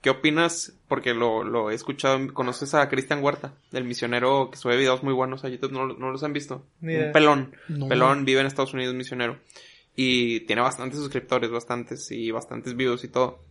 [0.00, 0.78] ¿Qué opinas?
[0.88, 2.32] Porque lo, lo he escuchado.
[2.32, 3.54] ¿Conoces a Cristian Huerta?
[3.72, 5.72] El misionero que sube videos muy buenos a YouTube.
[5.72, 6.66] ¿No, no los han visto?
[6.80, 7.56] Un pelón.
[7.68, 7.88] No.
[7.88, 9.40] Pelón, vive en Estados Unidos, misionero.
[9.94, 13.42] Y tiene bastantes suscriptores, bastantes, y bastantes views y todo.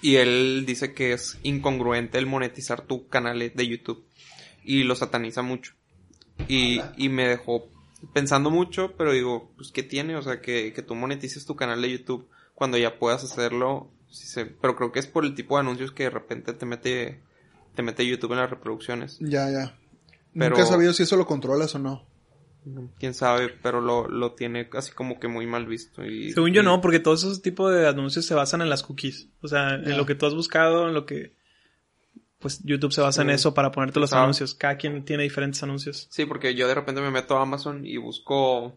[0.00, 4.06] Y él dice que es incongruente el monetizar tu canal de YouTube.
[4.64, 5.74] Y lo sataniza mucho.
[6.48, 7.68] Y, y me dejó
[8.12, 10.16] pensando mucho, pero digo, pues ¿qué tiene?
[10.16, 13.90] O sea, que, que tú monetices tu canal de YouTube cuando ya puedas hacerlo.
[14.14, 16.66] Sí sé, pero creo que es por el tipo de anuncios que de repente te
[16.66, 17.20] mete,
[17.74, 19.18] te mete YouTube en las reproducciones.
[19.20, 19.76] Ya, ya.
[20.32, 22.06] Pero- Nunca he sabido si eso lo controlas o no.
[22.98, 26.02] Quién sabe, pero lo, lo tiene así como que muy mal visto.
[26.04, 29.28] Y, Según yo no, porque todos esos tipos de anuncios se basan en las cookies.
[29.42, 31.34] O sea, en lo que tú has buscado, en lo que...
[32.38, 34.54] Pues YouTube se basa en eso para ponerte los anuncios.
[34.54, 36.06] Cada quien tiene diferentes anuncios.
[36.10, 38.76] Sí, porque yo de repente me meto a Amazon y busco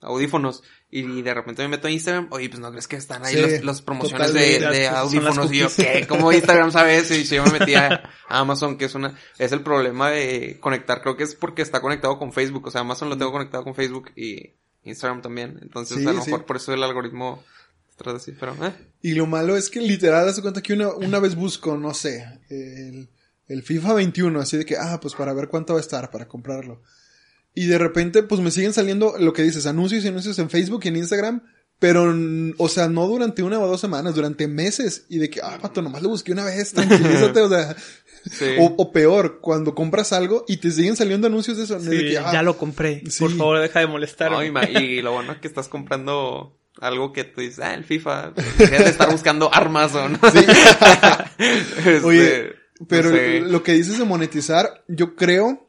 [0.00, 0.62] audífonos
[0.96, 3.62] y de repente me meto a Instagram, oye, pues no crees que están ahí Sí,
[3.64, 5.68] los, promociones de, de audífonos y yo.
[5.74, 6.06] ¿qué?
[6.08, 7.14] ¿Cómo Instagram sabe eso?
[7.14, 10.58] Y si yo me metí a a Amazon, que es una, es el problema de
[10.60, 13.64] conectar, creo que es porque está conectado con Facebook, o sea, Amazon lo tengo conectado
[13.64, 14.52] con Facebook y
[14.84, 16.30] Instagram también, entonces Sí, a lo sí.
[16.30, 17.42] mejor por eso el algoritmo
[17.96, 18.72] trata así, pero, eh.
[19.02, 22.24] Y lo malo es que literal, hace cuenta que una, una vez busco, no sé,
[22.50, 23.08] el,
[23.48, 26.26] el FIFA 21, así de que, ah, pues para ver cuánto va a estar, para
[26.26, 26.82] comprarlo.
[27.54, 30.80] Y de repente, pues me siguen saliendo lo que dices, anuncios y anuncios en Facebook
[30.84, 31.42] y en Instagram,
[31.78, 32.14] pero,
[32.58, 35.06] o sea, no durante una o dos semanas, durante meses.
[35.08, 37.76] Y de que, ah, pato, nomás lo busqué una vez, tranquilízate, o sea.
[38.24, 38.46] Sí.
[38.58, 41.78] O, o peor, cuando compras algo y te siguen saliendo anuncios de eso.
[41.78, 43.02] de que, ah, ya lo compré.
[43.10, 43.18] sí.
[43.20, 44.30] Por favor, deja de molestar.
[44.30, 47.74] No, y, ma- y lo bueno es que estás comprando algo que tú dices, ah,
[47.74, 50.18] el FIFA, deberías de estar buscando armas o no.
[51.38, 52.52] Este, Oye,
[52.88, 53.40] Pero no sé.
[53.40, 55.66] lo que dices de monetizar, yo creo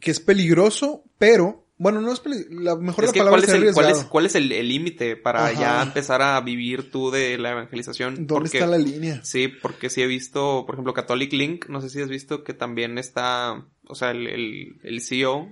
[0.00, 3.56] que es peligroso, pero, bueno, no es peligroso, la mejor Es la que, palabra ¿cuál,
[3.56, 5.60] es el, cuál, es, cuál es el el límite para Ajá.
[5.60, 8.26] ya empezar a vivir tú de la evangelización?
[8.26, 9.24] ¿Dónde Porque- está la línea?
[9.24, 12.54] Sí, porque sí he visto, por ejemplo, Catholic Link, no sé si has visto que
[12.54, 15.48] también está, o sea, el, el, el CEO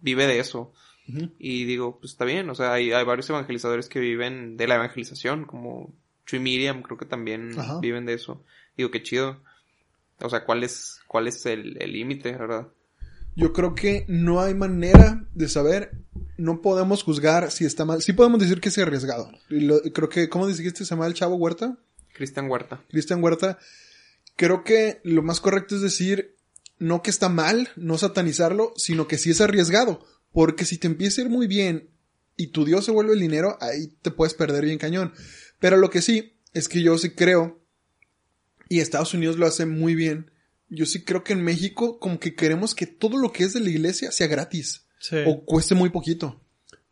[0.00, 0.72] vive de eso.
[1.38, 4.76] Y digo, pues está bien, o sea, hay, hay varios evangelizadores que viven de la
[4.76, 5.92] evangelización, como
[6.24, 7.80] Chuy Miriam, creo que también Ajá.
[7.80, 8.42] viven de eso.
[8.78, 9.42] Digo, qué chido.
[10.20, 12.68] O sea, ¿cuál es, cuál es el el límite, verdad?
[13.34, 15.92] Yo creo que no hay manera de saber,
[16.36, 18.02] no podemos juzgar si está mal.
[18.02, 19.30] Sí podemos decir que es arriesgado.
[19.48, 21.78] Y lo- creo que, ¿cómo dijiste se llama el chavo Huerta?
[22.12, 22.82] Cristian Huerta.
[22.90, 23.58] Cristian Huerta.
[24.36, 26.36] Creo que lo más correcto es decir,
[26.78, 30.04] no que está mal, no satanizarlo, sino que sí es arriesgado.
[30.32, 31.88] Porque si te empieza a ir muy bien
[32.36, 35.12] y tu Dios se vuelve el dinero, ahí te puedes perder bien cañón.
[35.58, 37.60] Pero lo que sí es que yo sí creo,
[38.68, 40.30] y Estados Unidos lo hace muy bien,
[40.74, 43.60] yo sí creo que en México como que queremos que todo lo que es de
[43.60, 45.16] la iglesia sea gratis Sí.
[45.26, 46.40] o cueste muy poquito.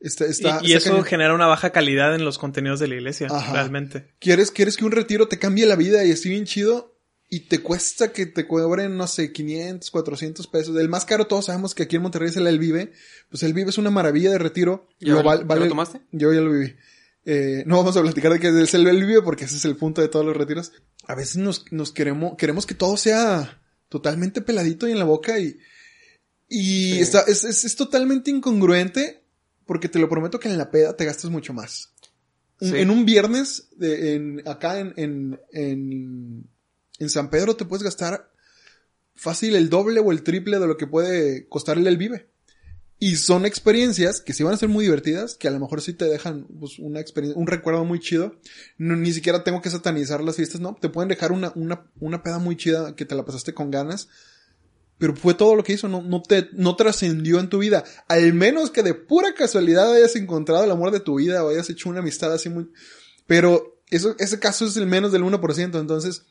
[0.01, 1.05] Está, está- y, y está eso cañón.
[1.05, 3.53] genera una baja calidad en los contenidos de la iglesia, Ajá.
[3.53, 4.15] realmente.
[4.19, 6.97] ¿Quieres, quieres que un retiro te cambie la vida y esté bien chido
[7.29, 10.77] y te cuesta que te cobren, no sé, 500, 400 pesos.
[10.77, 12.93] El más caro todos sabemos que aquí en Monterrey es el El Vive.
[13.29, 14.89] Pues el Vive es una maravilla de retiro.
[14.99, 16.01] ¿Ya Lo vale- lo tomaste?
[16.11, 16.75] Yo ya lo viví.
[17.27, 19.77] Eh, no vamos a platicar de que es el El Vive porque ese es el
[19.77, 20.73] punto de todos los retiros.
[21.07, 23.59] A veces nos, nos queremos, queremos que todo sea
[23.91, 25.59] totalmente peladito y en la boca y,
[26.49, 27.01] y Sí.
[27.01, 29.23] está, es, es, es totalmente incongruente
[29.67, 31.93] porque te lo prometo que en la peda te gastas mucho más.
[32.61, 32.73] Sí.
[32.77, 36.47] En un viernes, de- en, acá en, en, en,
[36.99, 38.31] en San Pedro te puedes gastar
[39.15, 42.31] fácil el doble o el triple de lo que puede costarle el Vive.
[43.03, 45.94] Y son experiencias que sí van a ser muy divertidas, que a lo mejor sí
[45.94, 48.37] te dejan pues, una experiencia, un recuerdo muy chido.
[48.77, 50.77] No, ni siquiera tengo que satanizar las fiestas, no.
[50.78, 54.08] Te pueden dejar una, una, una peda muy chida que te la pasaste con ganas.
[54.99, 57.85] Pero fue todo lo que hizo, no, no te, no trascendió en tu vida.
[58.06, 61.70] Al menos que de pura casualidad hayas encontrado el amor de tu vida o hayas
[61.70, 62.70] hecho una amistad así muy...
[63.26, 65.81] Pero eso, ese caso es el menos del 1%.
[65.81, 66.26] Entonces,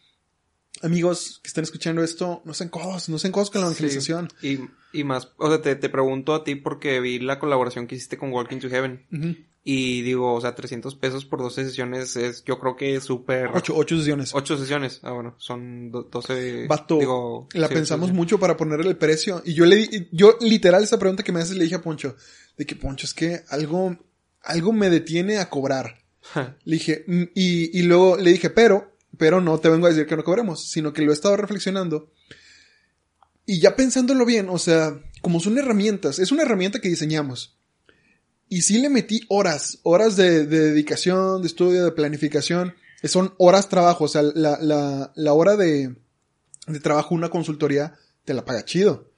[0.81, 4.29] amigos que están escuchando esto, no sean codos, no sean codos con la evangelización.
[4.39, 4.59] Sí,
[4.93, 7.95] Y, y más, o sea, te, te pregunto a ti porque vi la colaboración que
[7.95, 9.45] hiciste con Walking to Heaven.
[9.61, 13.49] Y digo, o sea, 300 pesos por 12 sesiones es, yo creo que es súper...
[13.53, 14.33] Ocho, ocho sesiones.
[14.33, 15.01] Ocho sesiones.
[15.03, 16.65] Ah, bueno, son do- 12...
[16.67, 19.43] Vato, digo, la sí, pensamos sí, mucho para ponerle el precio.
[19.45, 22.15] Y yo le di, yo literal esa pregunta que me haces le dije a Poncho,
[22.57, 23.97] de que Poncho, es que algo,
[24.41, 25.99] algo me detiene a cobrar.
[26.63, 30.07] Le dije, mm, y, y luego le dije, pero, pero no te vengo a decir
[30.07, 32.09] que no cobremos, sino que lo he estado reflexionando.
[33.45, 37.57] Y ya pensándolo bien, o sea, como son herramientas, es una herramienta que diseñamos.
[38.47, 42.73] Y sí le metí horas, horas de, de dedicación, de estudio, de planificación.
[43.03, 45.95] Son horas trabajo, o sea, la, la, la hora de,
[46.67, 49.11] de trabajo una consultoría te la paga chido.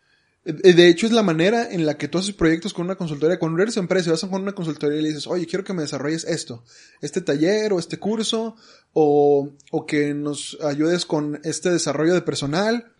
[0.45, 3.37] Eh, De hecho, es la manera en la que tú haces proyectos con una consultoría.
[3.39, 5.83] Cuando eres empresa y vas con una consultoría y le dices, oye, quiero que me
[5.83, 6.63] desarrolles esto,
[7.01, 8.55] este taller o este curso,
[8.93, 12.93] o, o que nos ayudes con este desarrollo de personal.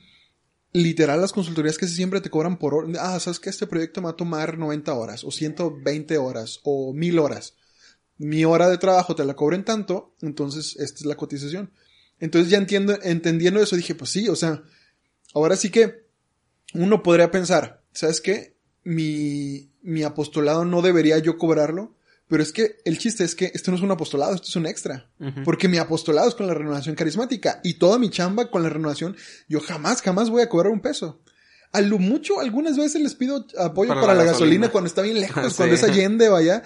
[0.74, 2.88] Literal, las consultorías que siempre te cobran por hora.
[3.00, 6.94] Ah, sabes que este proyecto me va a tomar 90 horas, o 120 horas, o
[6.94, 7.56] 1000 horas.
[8.18, 11.72] Mi hora de trabajo te la cobren tanto, entonces esta es la cotización.
[12.20, 14.64] Entonces ya entiendo, entendiendo eso, dije, pues sí, o sea,
[15.34, 16.06] ahora sí que
[16.74, 18.56] uno podría pensar, ¿sabes qué?
[18.84, 21.96] Mi, mi apostolado no debería yo cobrarlo,
[22.32, 24.66] pero es que el chiste es que esto no es un apostolado, esto es un
[24.66, 25.12] extra.
[25.44, 29.18] Porque mi apostolado es con la renovación carismática y toda mi chamba con la renovación,
[29.50, 31.22] yo jamás, jamás voy a cobrar un peso.
[31.74, 34.68] A lo mucho, algunas veces les pido apoyo para, Para la, la gasolina.
[34.68, 34.70] gasolina.
[34.72, 35.58] cuando está bien lejos, Sí.
[35.58, 36.64] cuando es Allende, vaya.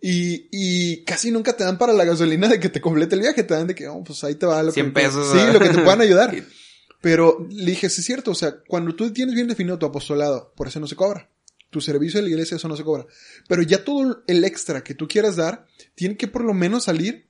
[0.00, 3.42] Y, y casi nunca te dan para la gasolina de que te complete el viaje,
[3.44, 5.52] te dan de que, oh, pues ahí te va lo 100 que pesos, Sí, ¿verdad?
[5.52, 6.34] lo que te puedan ayudar.
[7.02, 10.52] Pero le dije, sí es cierto, o sea, cuando tú tienes bien definido tu apostolado,
[10.56, 11.28] por eso no se cobra.
[11.72, 13.06] Tu servicio de la iglesia, eso no se cobra.
[13.48, 17.26] Pero ya todo el extra que tú quieras dar, tiene que por lo menos salir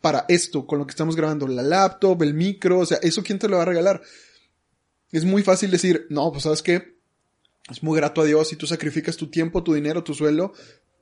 [0.00, 1.48] para esto, con lo que estamos grabando.
[1.48, 4.00] La laptop, el micro, o sea, eso quién te lo va a regalar.
[5.10, 6.96] Es muy fácil decir, no, pues sabes qué,
[7.70, 10.52] es muy grato a Dios y tú sacrificas tu tiempo, tu dinero, tu sueldo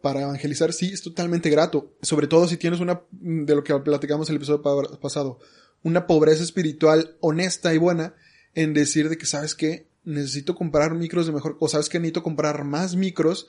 [0.03, 0.73] para evangelizar.
[0.73, 1.95] Sí, es totalmente grato.
[2.03, 5.39] Sobre todo si tienes una, de lo que platicamos el episodio pa- pasado,
[5.83, 8.15] una pobreza espiritual honesta y buena
[8.55, 9.90] en decir de que, ¿sabes qué?
[10.05, 13.47] Necesito comprar micros de mejor, o sabes que necesito comprar más micros,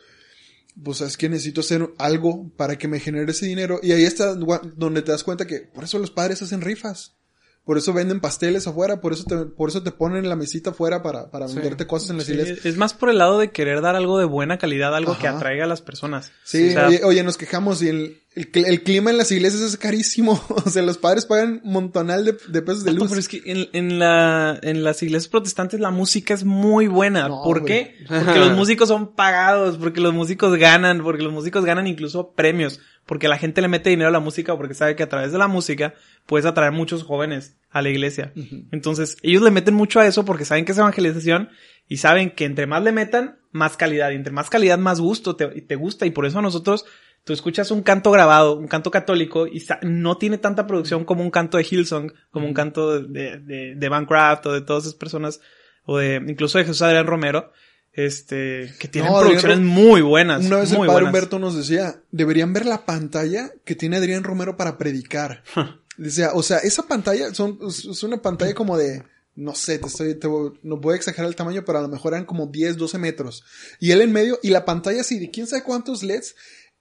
[0.84, 3.80] pues sabes que necesito hacer algo para que me genere ese dinero.
[3.82, 7.18] Y ahí está donde te das cuenta que por eso los padres hacen rifas.
[7.64, 11.04] Por eso venden pasteles afuera, por eso te, por eso te ponen la mesita afuera
[11.04, 11.56] para, para Sí.
[11.56, 12.66] venderte cosas en las Sí, iglesias.
[12.66, 15.66] es más por el lado de querer dar algo de buena calidad, algo que atraiga
[15.66, 16.32] a las personas.
[16.44, 19.32] Sí, O sea, oye, oye, nos quejamos y el, el, cl- el clima en las
[19.32, 20.44] iglesias es carísimo.
[20.66, 23.10] O sea, los padres pagan un montonal de, de pesos de Vato, luz.
[23.10, 27.28] pero es que en, en la, en las iglesias protestantes la música es muy buena.
[27.28, 27.72] No, ¿Por güey.
[27.72, 27.96] qué?
[28.08, 32.80] Porque los músicos son pagados, porque los músicos ganan, porque los músicos ganan incluso premios,
[33.06, 35.38] porque la gente le mete dinero a la música, porque sabe que a través de
[35.38, 35.96] la música
[36.26, 38.32] puedes atraer muchos jóvenes a la iglesia.
[38.72, 41.50] Entonces, ellos le meten mucho a eso porque saben que es evangelización
[41.88, 44.12] y saben que entre más le metan, más calidad.
[44.12, 46.06] Y entre más calidad, más gusto te, te gusta.
[46.06, 46.86] Y por eso a nosotros,
[47.24, 51.32] tú escuchas un canto grabado, un canto católico, y no tiene tanta producción como un
[51.32, 55.42] canto de Hillsong, como un canto de, de, de Bancraft o de todas esas personas,
[55.84, 57.52] o de, incluso de Jesús Adrián Romero,
[57.94, 60.46] este, que tienen No, producciones Ro- muy buenas.
[60.46, 61.10] Una vez el padre buenas.
[61.10, 65.44] Humberto nos decía, deberían ver la pantalla que tiene Adrián Romero para predicar.
[65.98, 69.04] Decía, o sea, esa pantalla son, es una pantalla como de,
[69.36, 70.28] no sé, te estoy, te
[70.64, 73.44] no voy a exagerar el tamaño, pero a lo mejor eran como 10, 12 metros.
[73.80, 76.36] Y él en medio, y la pantalla así de quién sabe cuántos LEDs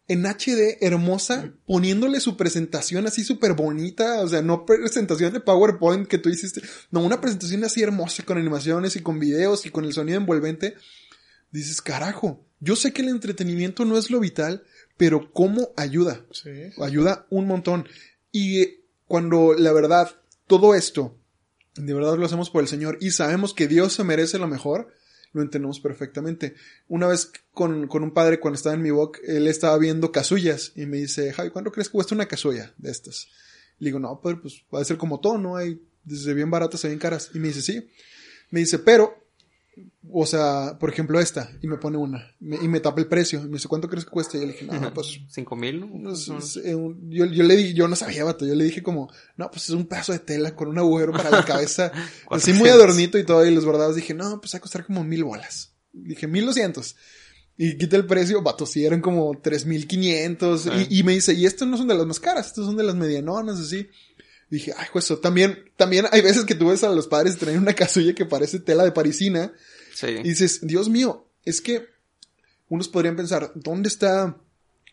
[0.09, 6.07] en HD hermosa, poniéndole su presentación así súper bonita, o sea, no presentación de PowerPoint
[6.09, 9.85] que tú hiciste, no, una presentación así hermosa con animaciones y con videos y con
[9.85, 10.75] el sonido envolvente.
[11.51, 14.65] Dices, carajo, yo sé que el entretenimiento no es lo vital,
[14.97, 16.25] pero ¿cómo ayuda?
[16.31, 16.51] Sí.
[16.81, 17.89] ayuda un montón.
[18.31, 20.15] Y eh, cuando la verdad,
[20.47, 21.19] todo esto,
[21.75, 24.93] de verdad lo hacemos por el Señor y sabemos que Dios se merece lo mejor,
[25.33, 26.55] lo entendemos perfectamente.
[26.89, 30.73] Una vez con, con un padre, cuando estaba en mi boc, él estaba viendo casullas
[30.77, 33.29] y me dice, Javi, ¿cuánto crees que cuesta una casulla de estas?
[33.79, 35.57] Le digo, no, pero pues va a ser como todo, ¿no?
[35.57, 37.31] Hay desde bien baratas a bien caras.
[37.33, 37.89] Y me dice, sí.
[38.51, 39.20] Me dice, pero
[40.13, 43.41] o sea, por ejemplo esta, y me pone una, me- y me tapa el precio,
[43.41, 44.37] y me dice, ¿cuánto crees que cuesta?
[44.37, 45.81] Y yo le dije, no, pues, Cinco mil,
[47.09, 49.71] yo, yo le di, yo no sabía, vato, yo le dije como, no, pues es
[49.71, 51.93] un pedazo de tela con un agujero para la cabeza,
[52.31, 52.71] así muy 400.
[52.71, 55.73] adornito y todo, y los bordados, dije, no, pues va a costar como mil bolas.
[55.93, 56.97] Dije, mil doscientos.
[57.57, 61.45] Y quita el precio, vato, sí, eran como tres mil quinientos, y, me dice, y
[61.45, 63.87] estos no son de las más caras, estos son de las medianonas, así.
[64.51, 67.59] Dije, ay, pues eso, también, también hay veces que tú ves a los padres traer
[67.59, 69.53] una casulla que parece tela de parisina,
[69.95, 70.09] Sí.
[70.09, 71.87] y dices, Dios mío, es que
[72.69, 74.37] unos podrían pensar, ¿dónde está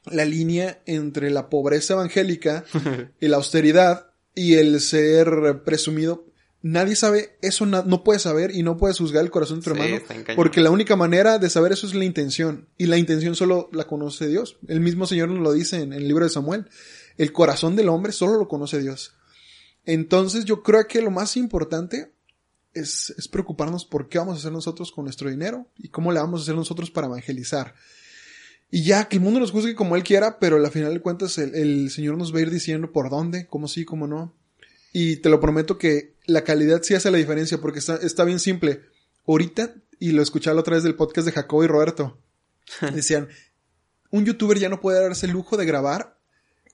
[0.05, 2.65] la línea entre la pobreza evangélica
[3.19, 6.25] y la austeridad y el ser presumido?
[6.63, 9.75] Nadie sabe, eso na- no puede saber y no puedes juzgar el corazón de tu
[9.75, 10.25] Sí, hermano.
[10.35, 12.67] Porque la única manera de saber eso es la intención.
[12.77, 14.57] Y la intención solo la conoce Dios.
[14.67, 16.65] El mismo Señor nos lo dice en, en el libro de Samuel.
[17.17, 19.13] El corazón del hombre solo lo conoce Dios.
[19.87, 22.11] Entonces yo creo que lo más importante
[22.73, 26.19] es, es preocuparnos por qué vamos a hacer nosotros con nuestro dinero y cómo le
[26.19, 27.73] vamos a hacer nosotros para evangelizar.
[28.69, 31.37] Y ya, que el mundo nos juzgue como él quiera, pero al final de cuentas
[31.37, 34.35] el, el Señor nos va a ir diciendo por dónde, cómo sí, cómo no.
[34.91, 38.39] Y te lo prometo que la calidad sí hace la diferencia porque está, está bien
[38.39, 38.81] simple.
[39.25, 42.19] Ahorita, y lo escuché la otra vez del podcast de Jacobo y Roberto,
[42.93, 43.29] decían,
[44.11, 46.16] un youtuber ya no puede darse el lujo de grabar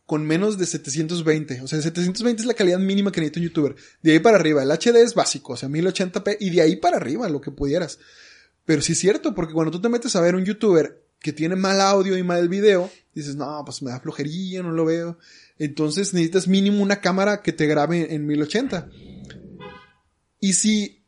[0.05, 1.61] con menos de 720.
[1.61, 3.75] O sea, 720 es la calidad mínima que necesita un youtuber.
[4.01, 6.97] De ahí para arriba, el HD es básico, o sea, 1080p, y de ahí para
[6.97, 7.99] arriba, lo que pudieras.
[8.65, 11.55] Pero sí es cierto, porque cuando tú te metes a ver un youtuber que tiene
[11.55, 15.17] mal audio y mal video, dices, no, pues me da flojería, no lo veo.
[15.57, 18.89] Entonces necesitas mínimo una cámara que te grabe en 1080.
[20.39, 21.02] Y si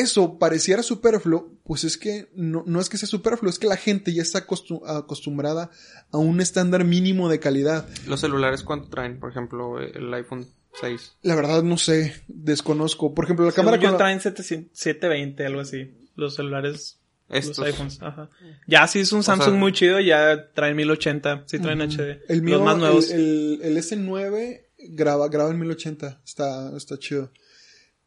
[0.00, 3.76] eso pareciera superfluo, pues es que no, no es que sea superfluo, es que la
[3.76, 5.70] gente ya está acostum- acostumbrada
[6.12, 7.88] a un estándar mínimo de calidad.
[8.06, 9.18] ¿Los celulares cuánto traen?
[9.20, 10.46] Por ejemplo, el iPhone
[10.80, 11.16] 6.
[11.22, 13.14] La verdad no sé, desconozco.
[13.14, 15.94] Por ejemplo, la Según cámara yo con la- traen 700 720, algo así.
[16.16, 17.58] Los celulares, Estos.
[17.58, 18.02] los iPhones.
[18.02, 18.30] Ajá.
[18.66, 21.44] Ya si es un Samsung sea- muy chido, ya traen 1080.
[21.46, 22.20] Sí traen HD.
[22.28, 23.10] el mío, los más nuevos.
[23.10, 26.20] El, el, el S9 graba, graba en 1080.
[26.24, 27.32] Está, está chido.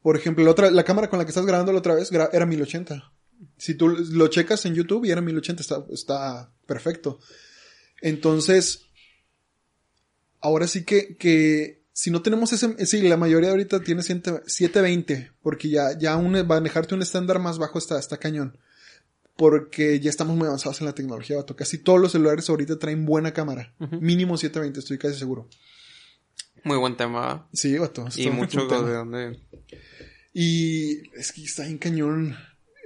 [0.02, 2.30] Por ejemplo, la otra, la cámara con la que estás grabando la otra vez gra-
[2.32, 3.12] era 1080.
[3.58, 7.20] Si tú lo checas en YouTube y era 1080, está, está perfecto.
[8.02, 8.86] Entonces,
[10.42, 15.32] ahora sí que, que si no tenemos ese, sí, la mayoría ahorita tiene 100 720,
[15.42, 18.58] porque ya, ya un, manejarte un estándar más bajo está, está cañón.
[19.36, 21.56] Porque ya estamos muy avanzados en la tecnología, vato.
[21.56, 23.74] Casi todos los celulares ahorita traen buena cámara.
[24.02, 25.48] Mínimo 720, estoy casi seguro.
[26.66, 27.48] Muy buen tema.
[27.54, 28.06] Sí, vato.
[28.18, 29.40] Y mucho de dónde...
[30.34, 32.38] Y es que está en cañón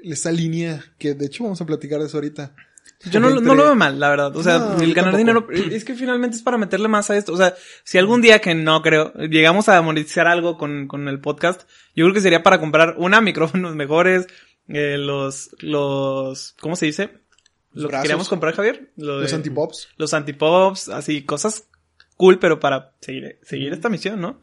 [0.03, 2.55] esa línea que de hecho vamos a platicar de eso ahorita.
[3.11, 4.35] Yo no, lo- no Entre- lo veo mal, la verdad.
[4.35, 5.51] O sea, No, el ganar tampoco.
[5.51, 7.33] dinero es que finalmente es para meterle más a esto.
[7.33, 11.19] O sea, si algún día que no creo, llegamos a monetizar algo con, con el
[11.19, 11.63] podcast,
[11.95, 14.27] yo creo que sería para comprar una, micrófonos mejores,
[14.69, 17.09] eh, los, los, ¿cómo se dice?
[17.73, 18.91] Lo que queríamos comprar, Javier.
[18.95, 19.89] Lo Los antipops.
[19.97, 21.65] Los antipops, así, cosas
[22.15, 24.41] cool, pero para seguir, seguir esta misión, ¿no?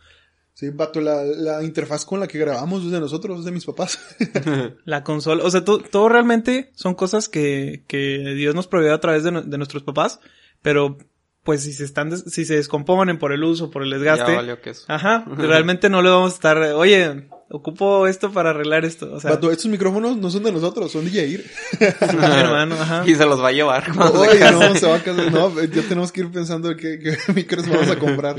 [0.60, 3.64] Sí, vato, la, la interfaz con la que grabamos es de nosotros, es de mis
[3.64, 3.98] papás.
[4.84, 9.00] La consola, o sea, to- todo realmente son cosas que, que Dios nos provee a
[9.00, 10.20] través de, de nuestros papás,
[10.60, 10.98] pero
[11.44, 14.36] pues si se están, des- si se descomponen por el uso, por el desgaste, Ya
[14.36, 14.84] valió que eso.
[14.88, 19.30] ajá, realmente no le vamos a estar, oye, ocupo esto para arreglar esto, o sea,
[19.30, 21.50] Vato, estos micrófonos no son de nosotros, son de Yair.
[21.80, 23.04] mi hermano, ajá.
[23.06, 23.90] Y se los va a llevar.
[23.98, 25.32] Oye, no, se va a casar.
[25.32, 28.36] No, ya tenemos que ir pensando qué, qué micros vamos a comprar.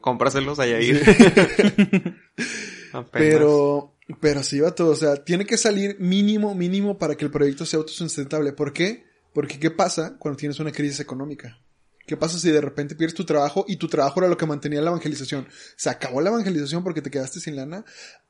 [0.00, 1.02] Cómpraselos allá ir.
[2.92, 3.10] Apenas.
[3.12, 7.66] Pero, pero sí, vato, o sea, tiene que salir mínimo, mínimo para que el proyecto
[7.66, 8.52] sea autosustentable.
[8.52, 9.04] ¿Por qué?
[9.32, 11.60] Porque ¿qué pasa cuando tienes una crisis económica?
[12.06, 14.82] ¿Qué pasa si de repente pierdes tu trabajo y tu trabajo era lo que mantenía
[14.82, 15.48] la evangelización?
[15.76, 17.84] Se acabó la evangelización porque te quedaste sin lana.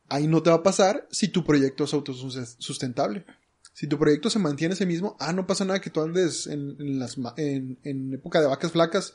[0.08, 3.26] Ahí no te va a pasar si tu proyecto es autosustentable.
[3.72, 6.76] Si tu proyecto se mantiene ese mismo, ah, no pasa nada que tú andes en,
[6.78, 9.14] en las, en, en época de vacas flacas.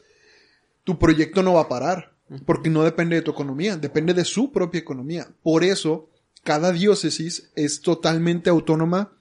[0.83, 2.18] Tu proyecto no va a parar.
[2.45, 5.27] Porque no depende de tu economía, depende de su propia economía.
[5.41, 6.09] Por eso,
[6.43, 9.11] cada diócesis es totalmente autónoma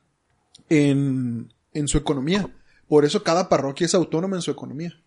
[0.68, 2.50] en, en su economía.
[2.86, 5.00] Por eso cada parroquia es autónoma en su economía.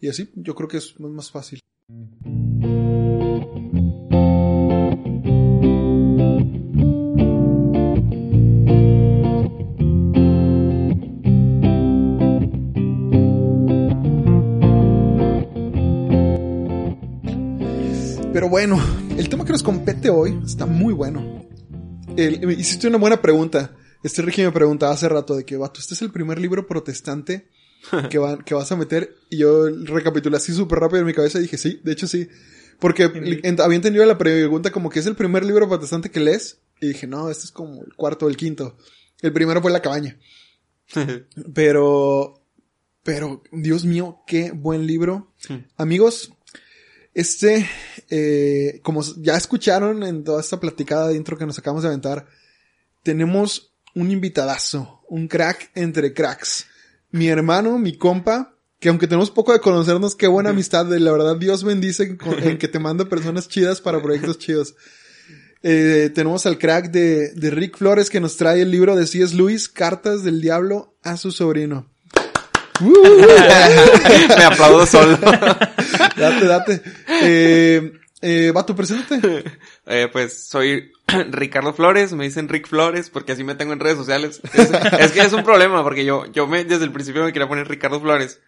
[0.00, 1.60] Y así yo creo que es más fácil.
[18.52, 18.78] Bueno,
[19.16, 21.48] el tema que nos compete hoy está muy bueno.
[22.18, 23.74] El- hiciste una buena pregunta.
[24.02, 27.48] Este Ricky me preguntaba hace rato de que, vato, este es el primer libro protestante
[28.10, 29.16] que, van, que vas a meter.
[29.30, 32.28] Y yo recapitulé así súper rápido en mi cabeza y dije, sí, de hecho sí.
[32.78, 36.58] Porque en- había entendido la pregunta como que es el primer libro protestante que lees.
[36.78, 38.76] Y dije, no, este es como el cuarto o el quinto.
[39.22, 40.18] El primero fue La cabaña.
[41.54, 42.34] Pero,
[43.02, 45.32] pero, Dios mío, qué buen libro.
[45.78, 46.32] Amigos,
[47.14, 47.68] este,
[48.10, 52.26] eh, como ya escucharon en toda esta platicada de intro que nos acabamos de aventar,
[53.02, 56.66] tenemos un invitadazo, un crack entre cracks.
[57.10, 61.12] Mi hermano, mi compa, que aunque tenemos poco de conocernos, qué buena amistad, de la
[61.12, 64.74] verdad Dios bendice en, que te manda personas chidas para proyectos chidos.
[65.62, 69.36] Eh, tenemos al crack de, de Rick Flores que nos trae el libro de C.S.
[69.36, 71.88] Lewis, Cartas del Diablo a su sobrino.
[74.36, 75.18] Me aplaudo solo.
[76.16, 76.82] date, date.
[77.22, 79.44] Eh, eh, Vato, preséntate.
[79.86, 80.92] Eh, pues soy
[81.30, 84.40] Ricardo Flores, me dicen Rick Flores porque así me tengo en redes sociales.
[84.54, 87.48] Es, es que es un problema porque yo, yo me, desde el principio me quería
[87.48, 88.40] poner Ricardo Flores.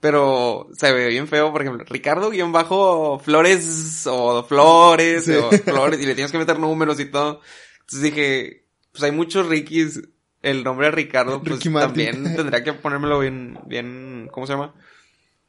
[0.00, 5.34] Pero se ve bien feo, por ejemplo, Ricardo guion bajo Flores o Flores Sí.
[5.34, 7.40] o Flores y le tienes que meter números y todo.
[7.82, 10.02] Entonces dije, pues hay muchos Rickys,
[10.42, 14.74] el nombre de Ricardo pues Ricky también tendría que ponérmelo bien, bien, ¿cómo se llama?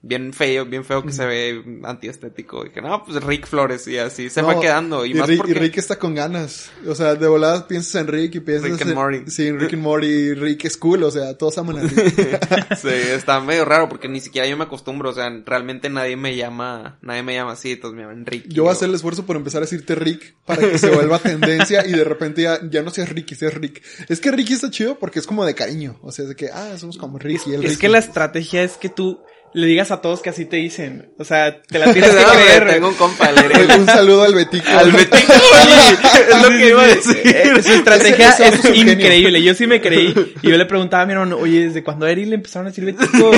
[0.05, 2.65] Bien feo, bien feo que se ve antiestético.
[2.65, 5.05] Y dije, no, pues Rick Flores y así se No, va quedando.
[5.05, 5.51] Y, Y, más Rick, porque...
[5.53, 6.69] y Rick está con ganas.
[6.85, 8.95] O sea, de volada piensas en Rick y piensas Rick and en...
[8.95, 9.31] Morty.
[9.31, 10.33] Sí, en Rick and Morty.
[10.33, 11.03] Rick es cool.
[11.03, 12.75] O sea, todos aman a Rick.
[12.81, 15.09] sí, está medio raro porque ni siquiera yo me acostumbro.
[15.09, 18.49] O sea, realmente nadie me llama, nadie me llama así, entonces me llaman Rick.
[18.49, 21.17] Yo voy a hacer el esfuerzo por empezar a decirte Rick para que se vuelva
[21.19, 23.81] tendencia y de repente ya, ya no seas Ricky, seas Rick.
[24.09, 25.97] Es que Ricky está chido porque es como de cariño.
[26.01, 27.53] O sea, es de que, ah, somos como Ricky.
[27.53, 27.81] El Es Ricky.
[27.81, 29.21] que la estrategia es que tú
[29.53, 31.11] le digas a todos que así te dicen.
[31.19, 32.67] O sea, te la tienes que No, creer.
[32.67, 34.67] tengo un compa, Oye, Un saludo al Betico.
[34.69, 36.29] Al Betico, güey.
[36.31, 37.21] Es lo que iba a decir.
[37.23, 39.41] Eh, Su estrategia Ese- ese es increíble.
[39.43, 40.13] Yo sí me creí.
[40.41, 42.69] Y yo le preguntaba a mi hermano, oye, ¿desde cuándo a Eri le empezaron a
[42.71, 43.31] decir Betico?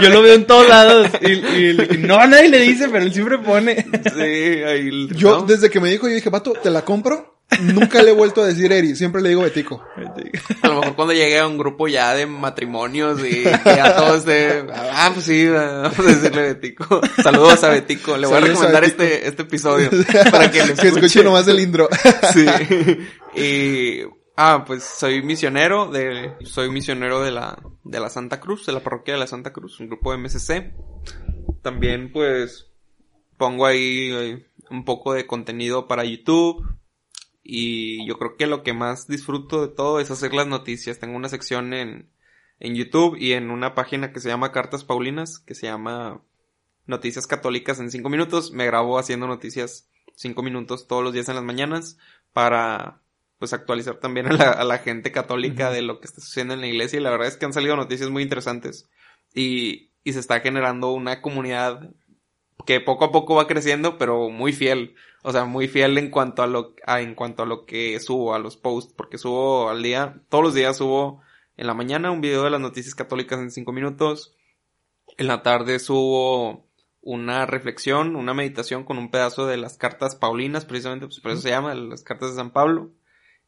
[0.00, 1.08] Yo lo veo en todos lados.
[1.20, 1.32] Y,
[1.94, 3.84] y no, a nadie le dice, pero él siempre pone.
[4.14, 5.08] Sí, ahí.
[5.16, 5.42] Yo, ¿no?
[5.46, 7.31] desde que me dijo, yo dije, vato, ¿te la compro?
[7.60, 8.96] Nunca le he vuelto a decir Eri.
[8.96, 9.84] Siempre le digo Betico.
[10.62, 14.66] A lo mejor cuando llegue a un grupo ya de matrimonios y ya todos de...
[14.72, 17.00] Ah, pues sí, vamos a decirle Betico.
[17.22, 18.16] Saludos a Betico.
[18.16, 19.90] Le voy a Saludos a recomendar este, este episodio
[20.30, 21.88] para que lo que escuche nomás el intro.
[22.32, 22.46] Sí.
[23.34, 24.02] Y...
[24.36, 26.32] Ah, pues soy misionero de...
[26.44, 27.58] Soy misionero de la...
[27.84, 30.72] De la Santa Cruz, de la parroquia de la Santa Cruz, un grupo de MSC.
[31.62, 32.68] También, pues...
[33.36, 36.64] Pongo ahí eh, un poco de contenido para YouTube.
[37.42, 40.98] Y yo creo que lo que más disfruto de todo es hacer las noticias.
[40.98, 42.10] Tengo una sección en,
[42.60, 46.22] en YouTube y en una página que se llama Cartas Paulinas, que se llama
[46.86, 48.52] Noticias Católicas en 5 minutos.
[48.52, 51.98] Me grabo haciendo noticias 5 minutos todos los días en las mañanas
[52.32, 53.02] para
[53.38, 56.60] pues actualizar también a la, a la gente católica de lo que está sucediendo en
[56.60, 57.00] la iglesia.
[57.00, 58.88] Y la verdad es que han salido noticias muy interesantes.
[59.34, 61.90] Y, y se está generando una comunidad
[62.66, 64.94] que poco a poco va creciendo, pero muy fiel.
[65.22, 68.34] O sea, muy fiel en cuanto a lo, a, en cuanto a lo que subo,
[68.34, 71.22] a los posts, porque subo al día, todos los días subo
[71.56, 74.34] en la mañana un video de las noticias católicas en cinco minutos.
[75.18, 76.66] En la tarde subo
[77.02, 81.42] una reflexión, una meditación con un pedazo de las cartas paulinas, precisamente, pues por eso
[81.42, 82.90] se llama, las cartas de San Pablo.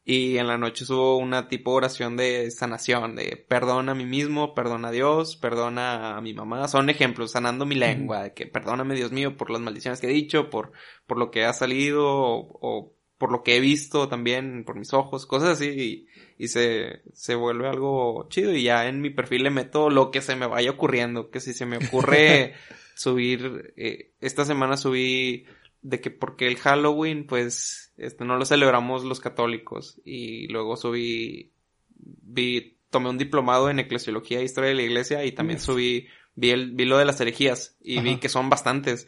[0.07, 4.53] Y en la noche subo una tipo oración de sanación, de perdona a mí mismo,
[4.53, 6.67] perdona a Dios, perdona a mi mamá.
[6.67, 10.13] Son ejemplos, sanando mi lengua, de que perdóname Dios mío por las maldiciones que he
[10.13, 10.73] dicho, por,
[11.07, 14.93] por lo que ha salido, o, o por lo que he visto también, por mis
[14.93, 18.53] ojos, cosas así, y, y se, se vuelve algo chido.
[18.53, 21.51] Y ya en mi perfil le meto lo que se me vaya ocurriendo, que si
[21.53, 22.53] se me ocurre
[22.95, 25.47] subir, eh, esta semana subí
[25.85, 30.01] de que porque el Halloween, pues, este, no lo celebramos los católicos.
[30.03, 31.53] Y luego subí,
[31.89, 36.49] vi, tomé un diplomado en eclesiología e historia de la iglesia y también subí, vi
[36.49, 39.07] el, vi lo de las herejías y vi que son bastantes.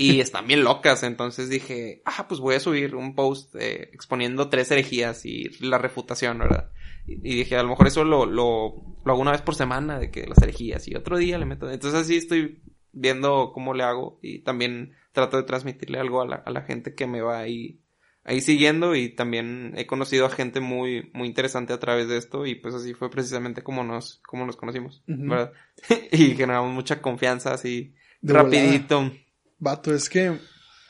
[0.00, 4.48] Y están bien locas, entonces dije, ah, pues voy a subir un post eh, exponiendo
[4.48, 6.72] tres herejías y la refutación, ¿verdad?
[7.06, 10.00] Y, y dije, a lo mejor eso lo, lo, lo hago una vez por semana,
[10.00, 11.70] de que las herejías, y otro día le meto.
[11.70, 12.62] Entonces así estoy
[12.96, 16.94] viendo cómo le hago y también trato de transmitirle algo a la, a la gente
[16.94, 17.80] que me va ahí,
[18.24, 22.46] ahí siguiendo y también he conocido a gente muy, muy interesante a través de esto
[22.46, 25.02] y pues así fue precisamente como nos, como nos conocimos.
[25.06, 25.52] ¿verdad?
[26.10, 29.12] y generamos mucha confianza así, De rapidito.
[29.58, 30.38] Vato, es que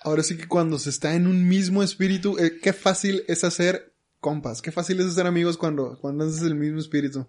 [0.02, 3.94] ahora sí que cuando se está en un mismo espíritu, eh, qué fácil es hacer
[4.20, 7.26] compas, qué fácil es hacer amigos cuando, cuando haces el mismo espíritu.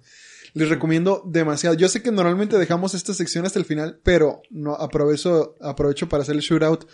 [0.53, 1.75] Les recomiendo demasiado.
[1.75, 6.23] Yo sé que normalmente dejamos esta sección hasta el final, pero no aprovecho, aprovecho para
[6.23, 6.87] hacer el shootout.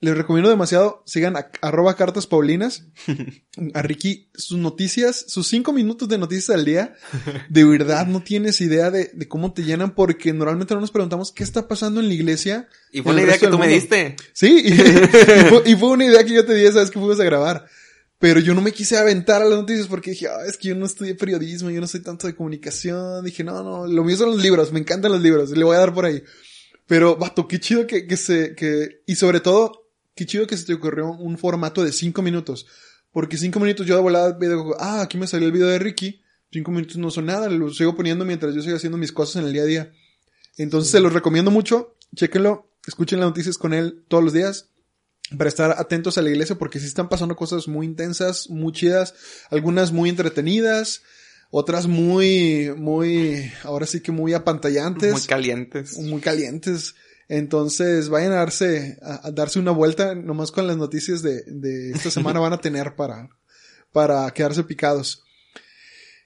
[0.00, 2.86] Les recomiendo demasiado, sigan a, arroba cartas paulinas,
[3.74, 6.94] a Ricky, sus noticias, sus cinco minutos de noticias al día,
[7.48, 11.32] de verdad no tienes idea de, de cómo te llenan porque normalmente no nos preguntamos
[11.32, 12.68] qué está pasando en la iglesia.
[12.92, 14.14] Y fue una idea que tú me diste.
[14.34, 17.00] Sí, y, y fue, y fue una idea que yo te di esa vez que
[17.00, 17.66] fuimos a grabar.
[18.18, 20.74] Pero yo no me quise aventar a las noticias porque dije, "Ah, es que yo
[20.74, 23.24] no estudié periodismo, yo no soy tanto de comunicación.
[23.24, 25.80] Dije, no, no, lo mío son los libros, me encantan los libros, le voy a
[25.80, 26.22] dar por ahí.
[26.86, 30.64] Pero, vato, qué chido que, que se, que, y sobre todo, qué chido que se
[30.64, 32.66] te ocurrió un formato de cinco minutos.
[33.12, 36.20] Porque cinco minutos yo de volada video, ah, aquí me salió el video de Ricky.
[36.50, 39.48] Cinco minutos no son nada, lo sigo poniendo mientras yo sigo haciendo mis cosas en
[39.48, 39.92] el día a día.
[40.56, 44.67] Entonces se los recomiendo mucho, chéquenlo, escuchen las noticias con él todos los días
[45.36, 49.14] para estar atentos a la iglesia porque sí están pasando cosas muy intensas, muy chidas,
[49.50, 51.02] algunas muy entretenidas,
[51.50, 55.98] otras muy, muy, ahora sí que muy apantallantes, Muy calientes.
[55.98, 56.94] muy calientes.
[57.28, 61.90] Entonces vayan a darse, a, a darse una vuelta, nomás con las noticias de, de
[61.90, 63.28] esta semana van a tener para,
[63.92, 65.24] para quedarse picados.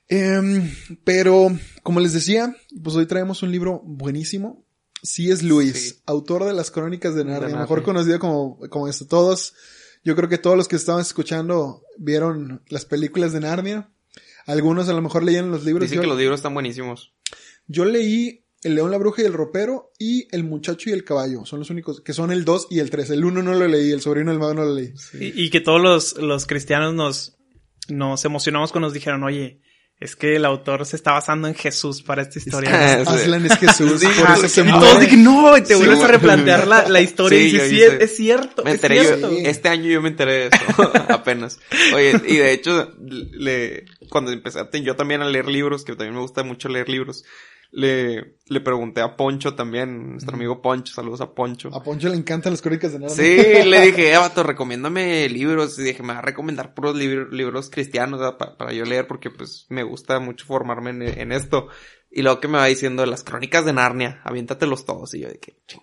[0.08, 0.70] Em,
[1.04, 1.48] pero,
[1.82, 4.64] como les decía, pues hoy traemos un libro buenísimo.
[5.02, 5.44] C.S.
[5.44, 6.02] Lewis, Sí.
[6.06, 9.06] autor de las crónicas de Narnia, mejor conocido como, como esto.
[9.06, 9.54] Todos,
[10.04, 13.90] yo creo que todos los que estaban escuchando vieron las películas de Narnia.
[14.46, 15.84] Algunos a lo mejor leyeron los libros.
[15.84, 17.12] Dicen Yo- que los libros están buenísimos.
[17.66, 21.44] yo leí El león, la bruja y el ropero y el muchacho y el caballo.
[21.44, 23.10] Son los únicos, que son el 2 y el 3.
[23.10, 24.94] El 1 no lo leí, el sobrino del mago no lo leí.
[25.18, 27.36] Y, y que todos los, los cristianos nos,
[27.88, 29.60] nos emocionamos cuando nos dijeron, oye,
[30.02, 33.04] es que el autor se está basando en Jesús para esta historia.
[33.04, 33.08] Sí.
[33.08, 35.00] Aslan es Jesús, por Ah, eso se muere.
[35.00, 37.76] dije, no, y te Sí, vuelves a replantear la, la historia Sí, y dices, yo
[37.76, 39.30] sí, es, es cierto, Me es enteré yo, cierto.
[39.30, 41.58] este año yo me enteré de eso, apenas.
[41.94, 46.20] Oye, y de hecho, le, cuando empecé yo también a leer libros, que también me
[46.20, 47.24] gusta mucho leer libros,
[47.72, 51.70] le, le pregunté a Poncho también, nuestro amigo Poncho, saludos a Poncho.
[51.74, 53.16] A Poncho le encantan las crónicas de Narnia.
[53.16, 55.78] Sí, le dije, eh, vato, recomiéndame libros.
[55.78, 58.36] Y dije, me va a recomendar puros libr- libros cristianos ¿verdad?
[58.38, 61.68] Pa- para yo leer porque pues me gusta mucho formarme en, en esto.
[62.10, 65.14] Y luego que me va diciendo las crónicas de Narnia, aviéntatelos todos.
[65.14, 65.80] Y yo de que, ching,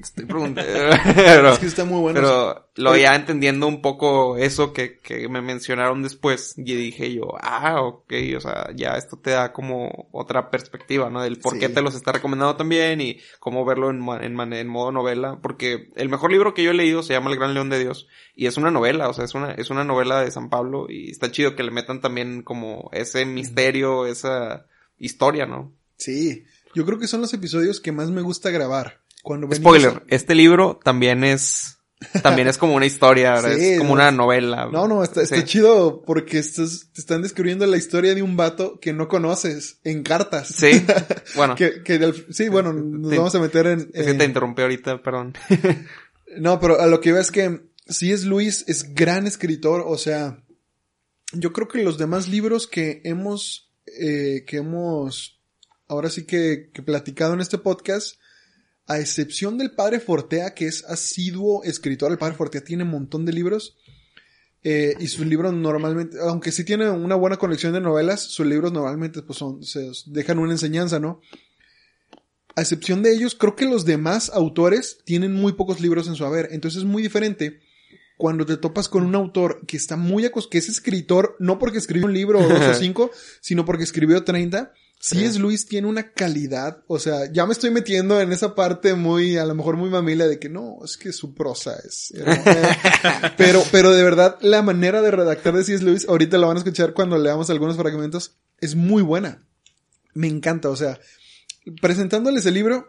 [0.00, 0.70] estoy preguntando.
[1.14, 2.20] pero, Es que está muy bueno.
[2.20, 7.34] pero lo ya entendiendo un poco eso que, que me mencionaron después, y dije yo,
[7.40, 11.22] ah, ok, o sea, ya esto te da como otra perspectiva, ¿no?
[11.22, 11.60] Del por Sí.
[11.60, 15.38] qué te los está recomendando también y cómo verlo en, en, man- en modo novela,
[15.42, 18.08] porque el mejor libro que yo he leído se llama El Gran León de Dios,
[18.34, 21.10] y es una novela, o sea, es una, es una novela de San Pablo, y
[21.10, 24.66] está chido que le metan también como ese misterio, esa
[24.98, 25.72] historia, ¿no?
[25.96, 26.44] Sí.
[26.74, 29.00] Yo creo que son los episodios que más me gusta grabar.
[29.26, 31.78] Cuando Spoiler, este libro también es,
[32.22, 33.54] también es como una historia, ¿verdad?
[33.58, 33.94] Sí, es como no.
[33.94, 34.68] una novela.
[34.72, 35.42] No, no, está, está Sí.
[35.42, 40.04] chido porque estás, te están descubriendo la historia de un vato que no conoces en
[40.04, 40.46] cartas.
[40.48, 40.70] Sí,
[41.34, 43.16] bueno, Que, que del- sí, bueno, nos Sí.
[43.18, 43.90] vamos a meter en...
[43.94, 45.34] es que en- te interrumpí ahorita, perdón.
[46.38, 49.96] No, pero a lo que iba es que si es Luis, es gran escritor, o
[49.98, 50.44] sea,
[51.32, 55.40] yo creo que los demás libros que hemos, eh, que hemos,
[55.88, 58.16] ahora sí que, que platicado en este podcast,
[58.86, 63.24] a excepción del padre Fortea, que es asiduo escritor, el padre Fortea tiene un montón
[63.24, 63.76] de libros,
[64.68, 68.72] eh, y sus libros normalmente, aunque sí tiene una buena colección de novelas, sus libros
[68.72, 71.20] normalmente pues son, se dejan una enseñanza, ¿no?
[72.56, 76.24] A excepción de ellos, creo que los demás autores tienen muy pocos libros en su
[76.24, 76.48] haber.
[76.52, 77.60] Entonces es muy diferente
[78.16, 81.78] cuando te topas con un autor que está muy acos que es escritor, no porque
[81.78, 84.72] escribió un libro o dos o cinco, sino porque escribió 30.
[84.98, 85.24] Si Sí.
[85.24, 86.82] es Luis, tiene una calidad.
[86.88, 90.26] O sea, ya me estoy metiendo en esa parte muy, a lo mejor muy mamila
[90.26, 92.12] de que no, es que su prosa es.
[92.14, 93.34] hermosa.
[93.36, 95.84] pero, pero de verdad, la manera de redactar de C.S.
[95.84, 99.46] Lewis, ahorita la van a escuchar cuando leamos algunos fragmentos, es muy buena.
[100.14, 100.98] Me encanta, o sea,
[101.82, 102.88] presentándoles el libro,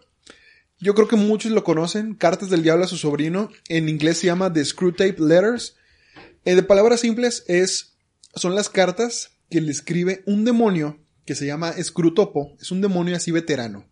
[0.79, 4.27] yo creo que muchos lo conocen, Cartas del Diablo a su sobrino, en inglés se
[4.27, 5.75] llama The Screwtape Letters.
[6.45, 7.97] Eh, de palabras simples es,
[8.35, 13.15] son las cartas que le escribe un demonio que se llama Scrutopo, es un demonio
[13.15, 13.85] así veterano,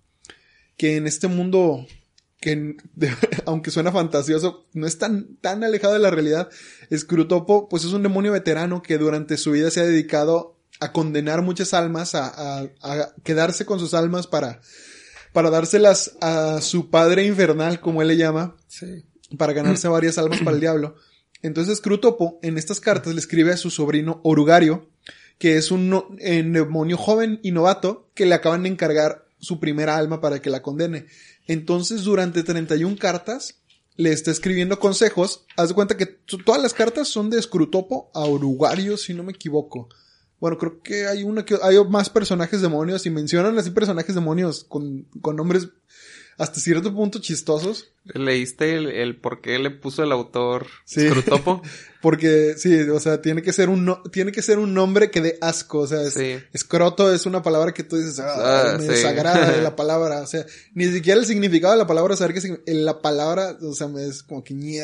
[0.77, 1.85] que en este mundo
[2.41, 3.11] que de-
[3.45, 6.49] aunque suena fantasioso, no es tan, tan alejado de la realidad.
[6.95, 11.41] Scrutopo, pues es un demonio veterano que durante su vida se ha dedicado a condenar
[11.41, 14.61] muchas almas, a, a- a quedarse con sus almas para,
[15.33, 18.55] para dárselas a su padre infernal, como él le llama,
[19.37, 20.95] para ganarse varias almas para el diablo.
[21.41, 24.89] Entonces Scrutopo en estas cartas le escribe a su sobrino Orugario,
[25.37, 29.59] que es un no- eh, demonio joven y novato que le acaban de encargar su
[29.59, 31.05] primera alma para que la condene.
[31.47, 33.55] Entonces, durante 31 cartas,
[33.97, 35.45] le está escribiendo consejos.
[35.57, 39.31] Haz de cuenta que todas las cartas son de Scrutopo a Orugario, si no me
[39.33, 39.89] equivoco.
[40.39, 44.65] Bueno, creo que hay una que hay más personajes demonios y mencionan así personajes demonios
[44.65, 45.69] con, con nombres
[46.37, 47.87] hasta cierto punto chistosos.
[48.13, 51.07] ¿Leíste el, el por qué le puso el autor Sí.
[51.09, 51.61] Scrutopo?
[52.01, 55.21] Porque sí, o sea, tiene que ser un no- tiene que ser un nombre que
[55.21, 56.37] dé asco, o sea, es, Sí.
[56.53, 58.87] escroto es una palabra que tú dices, "Ah, Ah, me sí.
[58.89, 60.45] desagrada la palabra, o sea,
[60.75, 64.05] ni siquiera el significado de la palabra, saber que signi- la palabra, o sea, me
[64.05, 64.83] es como que ñe.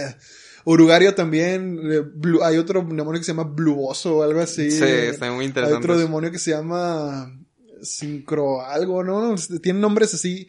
[0.63, 2.03] Urugario también, eh,
[2.43, 4.69] hay otro demonio que se llama Bluoso o algo así.
[4.71, 5.77] Sí, está muy Hay interesante.
[5.79, 7.35] otro demonio que se llama
[7.81, 9.35] Sincro algo, ¿no?
[9.61, 10.47] Tienen nombres así.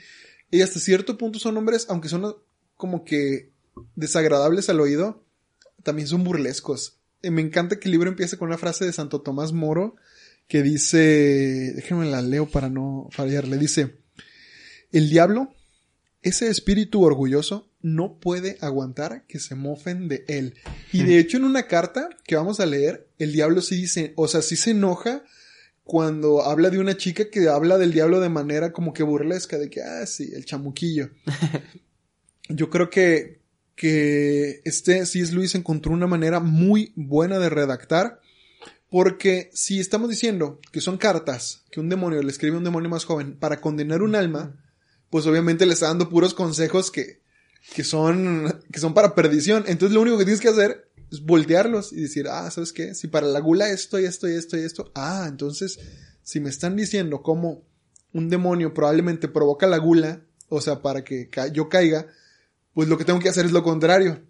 [0.53, 2.37] Y hasta cierto punto son nombres, aunque son
[2.77, 3.51] como que
[3.97, 5.25] desagradables al oído,
[5.83, 6.99] también son burlescos.
[7.23, 9.97] Y me encanta que el libro empiece con una frase de Santo Tomás Moro
[10.49, 13.97] que dice, déjenme la leo para no fallarle, dice,
[14.93, 15.55] el diablo,
[16.21, 20.55] ese espíritu orgulloso, no puede aguantar que se mofen de él.
[20.93, 24.29] Y de hecho en una carta que vamos a leer, el diablo sí dice, o
[24.29, 25.25] sea, sí se enoja
[25.85, 29.69] cuando habla de una chica que habla del diablo de manera como que burlesca, de
[29.69, 31.11] que, ah, sí, el chamuquillo.
[32.49, 33.41] Yo creo que,
[33.75, 35.33] que este C.S.
[35.33, 38.21] Luis encontró una manera muy buena de redactar,
[38.89, 42.91] porque si estamos diciendo que son cartas que un demonio le escribe a un demonio
[42.91, 44.63] más joven para condenar un alma,
[45.11, 47.23] pues obviamente le está dando puros consejos que,
[47.75, 49.65] que son, que son para perdición.
[49.67, 52.95] Entonces lo único que tienes que hacer voltearlos y decir, ah, ¿sabes qué?
[52.95, 55.79] Si para la gula esto y esto y esto y esto, ah, entonces,
[56.23, 57.63] si me están diciendo cómo
[58.13, 62.07] un demonio probablemente provoca la gula, o sea, para que yo caiga,
[62.75, 64.23] pues lo que tengo que hacer es lo contrario.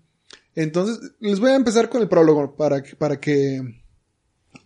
[0.54, 3.82] Entonces, les voy a empezar con el prólogo para que, para que,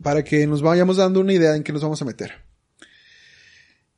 [0.02, 2.32] para que nos vayamos dando una idea en qué nos vamos a meter.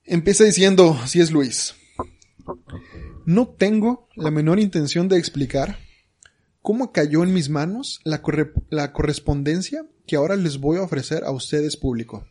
[0.05, 1.75] Empieza diciendo, si es Luis.
[3.27, 5.79] No tengo la menor intención de explicar
[6.69, 11.25] cómo cayó en mis manos la, corre- la correspondencia que ahora les voy a ofrecer
[11.25, 12.27] a ustedes público.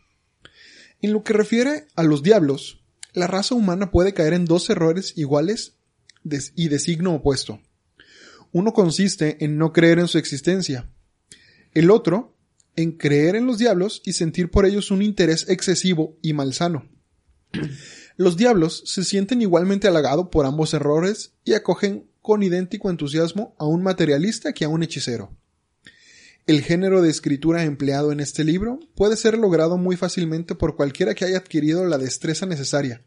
[1.02, 5.14] En lo que refiere a los diablos, la raza humana puede caer en dos errores
[5.16, 5.78] iguales
[6.56, 7.60] y de signo opuesto.
[8.52, 10.88] Uno consiste en no creer en su existencia.
[11.74, 12.38] El otro,
[12.76, 16.88] en creer en los diablos y sentir por ellos un interés excesivo y malsano.
[18.18, 23.66] Los diablos se sienten igualmente halagados por ambos errores y acogen con idéntico entusiasmo a
[23.66, 25.32] un materialista que a un hechicero.
[26.46, 31.16] El género de escritura empleado en este libro puede ser logrado muy fácilmente por cualquiera
[31.16, 33.02] que haya adquirido la destreza necesaria,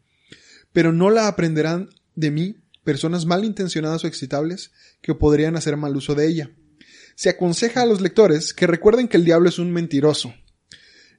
[0.73, 4.71] pero no la aprenderán de mí personas malintencionadas o excitables
[5.03, 6.49] que podrían hacer mal uso de ella.
[7.13, 10.33] Se aconseja a los lectores que recuerden que el diablo es un mentiroso.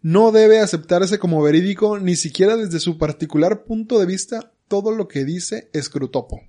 [0.00, 5.06] No debe aceptarse como verídico ni siquiera desde su particular punto de vista todo lo
[5.06, 6.40] que dice Scrutopo.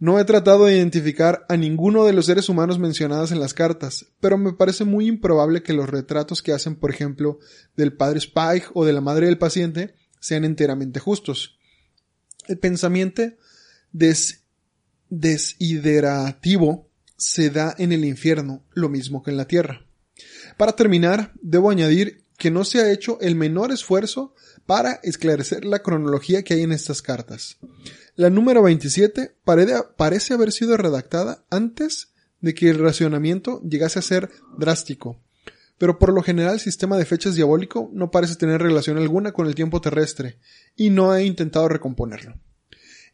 [0.00, 4.06] No he tratado de identificar a ninguno de los seres humanos mencionados en las cartas,
[4.20, 7.38] pero me parece muy improbable que los retratos que hacen, por ejemplo,
[7.76, 11.58] del padre Spike o de la madre del paciente sean enteramente justos.
[12.46, 13.22] El pensamiento
[13.92, 14.42] des-
[15.10, 19.86] desiderativo se da en el infierno, lo mismo que en la tierra.
[20.56, 24.34] Para terminar, debo añadir que no se ha hecho el menor esfuerzo
[24.66, 27.58] para esclarecer la cronología que hay en estas cartas.
[28.16, 34.02] La número 27 pare- parece haber sido redactada antes de que el racionamiento llegase a
[34.02, 35.20] ser drástico,
[35.78, 39.46] pero por lo general el sistema de fechas diabólico no parece tener relación alguna con
[39.46, 40.38] el tiempo terrestre,
[40.76, 42.34] y no he intentado recomponerlo.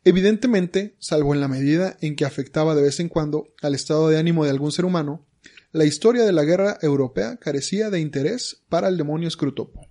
[0.04, 4.18] Evidentemente, salvo en la medida en que afectaba de vez en cuando al estado de
[4.18, 5.26] ánimo de algún ser humano,
[5.72, 9.86] la historia de la guerra europea carecía de interés para el demonio Scrutopo.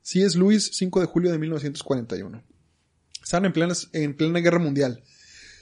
[0.00, 2.42] Si es Luis, 5 de julio de 1941.
[3.28, 5.02] Estaban en plena, en plena guerra mundial.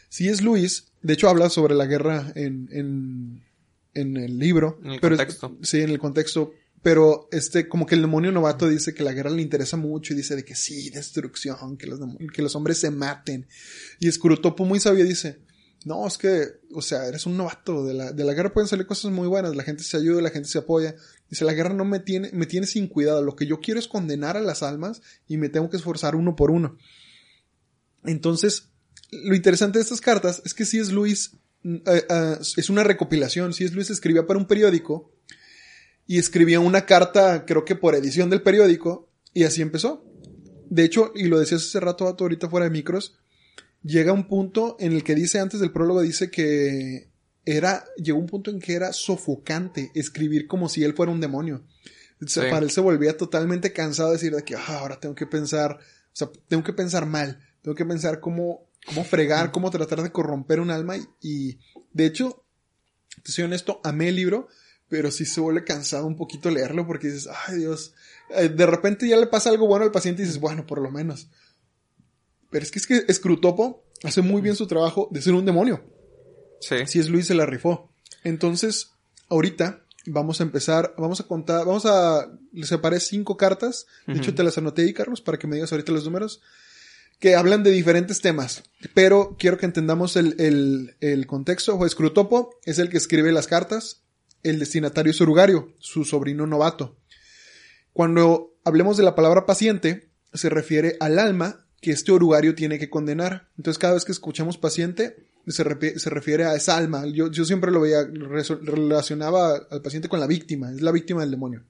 [0.09, 3.43] Si es Luis, de hecho habla sobre la guerra en, en,
[3.93, 4.79] en el libro.
[4.85, 5.59] En el pero- contexto.
[5.63, 6.53] Sí, en el contexto.
[6.85, 10.17] Pero este, como que el demonio novato dice que la guerra le interesa mucho y
[10.17, 11.99] dice de que sí, destrucción, que los,
[12.33, 13.49] que los hombres se maten.
[13.99, 15.41] Y Scrutopo muy sabio dice,
[15.85, 18.87] no, es que, o sea, eres un novato, de la, de la guerra pueden salir
[18.87, 20.95] cosas muy buenas, la gente se ayuda, la gente se apoya.
[21.29, 23.89] Dice, la guerra no me tiene, me tiene sin cuidado, lo que yo quiero es
[23.89, 26.79] condenar a las almas y me tengo que esforzar uno por uno.
[28.07, 28.69] Entonces,
[29.11, 31.33] lo interesante de estas cartas es que si es Luis,
[31.65, 35.13] eh, eh, es una recopilación, si es Luis escribía para un periódico
[36.07, 40.05] y escribía una carta, creo que por edición del periódico, y así empezó.
[40.71, 43.17] De hecho, y lo decías hace rato, Vato, ahorita fuera de micros,
[43.83, 47.11] llega un punto en el que dice antes del prólogo, dice que
[47.45, 51.65] era, llegó un punto en que era sofocante escribir como si él fuera un demonio.
[52.21, 52.51] O sea, Sí.
[52.51, 55.73] Para él se volvía totalmente cansado de decir de que "Ah, ahora tengo que pensar,
[55.79, 55.79] o
[56.13, 60.61] sea, tengo que pensar mal, tengo que pensar cómo, cómo fregar, cómo tratar de corromper
[60.61, 61.59] un alma y,
[61.93, 62.45] de hecho,
[63.25, 64.47] te soy honesto, amé el libro,
[64.89, 67.93] pero sí se vuelve cansado un poquito leerlo porque dices, ay Dios,
[68.31, 70.93] Eh, de repente ya le pasa algo bueno al paciente y dices, bueno, por lo
[70.93, 71.27] menos.
[72.51, 75.83] Pero es que es que Scrutopo hace muy bien su trabajo de ser un demonio.
[76.61, 76.87] Sí.
[76.87, 77.91] Si es Luis se la rifó.
[78.23, 78.93] Entonces,
[79.29, 83.89] ahorita vamos a empezar, vamos a contar, vamos a, les separé cinco cartas.
[84.07, 86.41] De hecho, te las anoté ahí, Carlos, para que me digas ahorita los números.
[87.19, 88.65] Que hablan de diferentes temas.
[88.95, 91.77] Pero quiero que entendamos el, el, contexto.
[91.77, 94.03] O Scrutopo es el que escribe las cartas.
[94.43, 96.99] El destinatario es Orugario, su sobrino novato.
[97.93, 102.91] Cuando hablemos de la palabra paciente, se refiere al alma que este orugario tiene que
[102.91, 103.49] condenar.
[103.57, 107.07] Entonces, cada vez que escuchamos paciente, se, se refiere a esa alma.
[107.07, 111.31] Yo, yo siempre lo veía, relacionaba al paciente con la víctima, es la víctima del
[111.31, 111.65] demonio.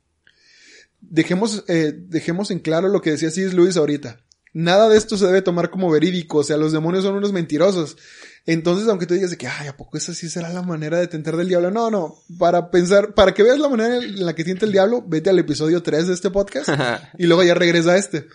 [1.01, 3.55] Dejemos, eh, dejemos en claro lo que decía C.S.
[3.55, 4.26] Luis ahorita.
[4.59, 7.99] Nada de esto se debe tomar como verídico, o sea, los demonios son unos mentirosos.
[8.47, 11.09] Entonces, aunque tú digas de que, ay, ¿a poco esa sí será la manera de
[11.09, 11.71] tentar del diablo?
[11.71, 15.05] No, no, para pensar, para que veas la manera en la que tienta el diablo,
[15.07, 16.71] vete al episodio 3 de este podcast
[17.19, 18.29] y luego ya regresa a este.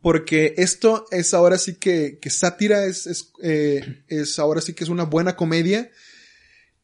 [0.00, 4.84] Porque esto es ahora sí que, que sátira es, es, eh, es ahora sí que
[4.84, 5.90] es una buena comedia.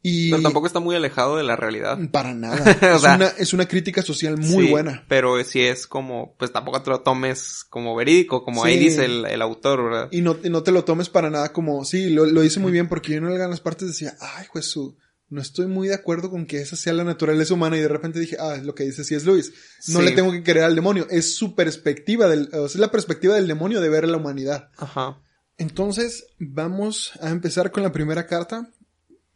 [0.07, 1.99] Y Pero tampoco está muy alejado de la realidad.
[2.13, 2.57] para nada.
[2.83, 5.03] O es, una, es una crítica social muy Sí, buena.
[5.09, 8.81] Pero si es como, pues tampoco te lo tomes como verídico, como ahí Sí.
[8.85, 10.09] dice el, el autor, ¿verdad?
[10.13, 12.71] Y no, y no te lo tomes para nada como, sí, lo, lo dice muy
[12.71, 14.93] bien porque yo en algunas partes decía, ay, Jesús,
[15.31, 18.21] no estoy muy de acuerdo con que esa sea la naturaleza humana y de repente
[18.21, 19.53] dije, ah, lo que dice si es Luis.
[19.89, 20.05] No Sí.
[20.05, 23.37] le tengo que creer al demonio, es su perspectiva del, o sea, es la perspectiva
[23.37, 24.69] del demonio de ver a la humanidad.
[24.77, 25.19] Ajá.
[25.57, 28.69] Entonces, vamos a empezar con la primera carta.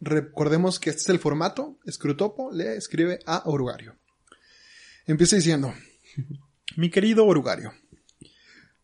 [0.00, 1.78] Recordemos que este es el formato.
[1.90, 3.96] Scrutopo le escribe a Orugario.
[5.06, 5.74] Empieza diciendo,
[6.76, 7.72] mi querido Orugario,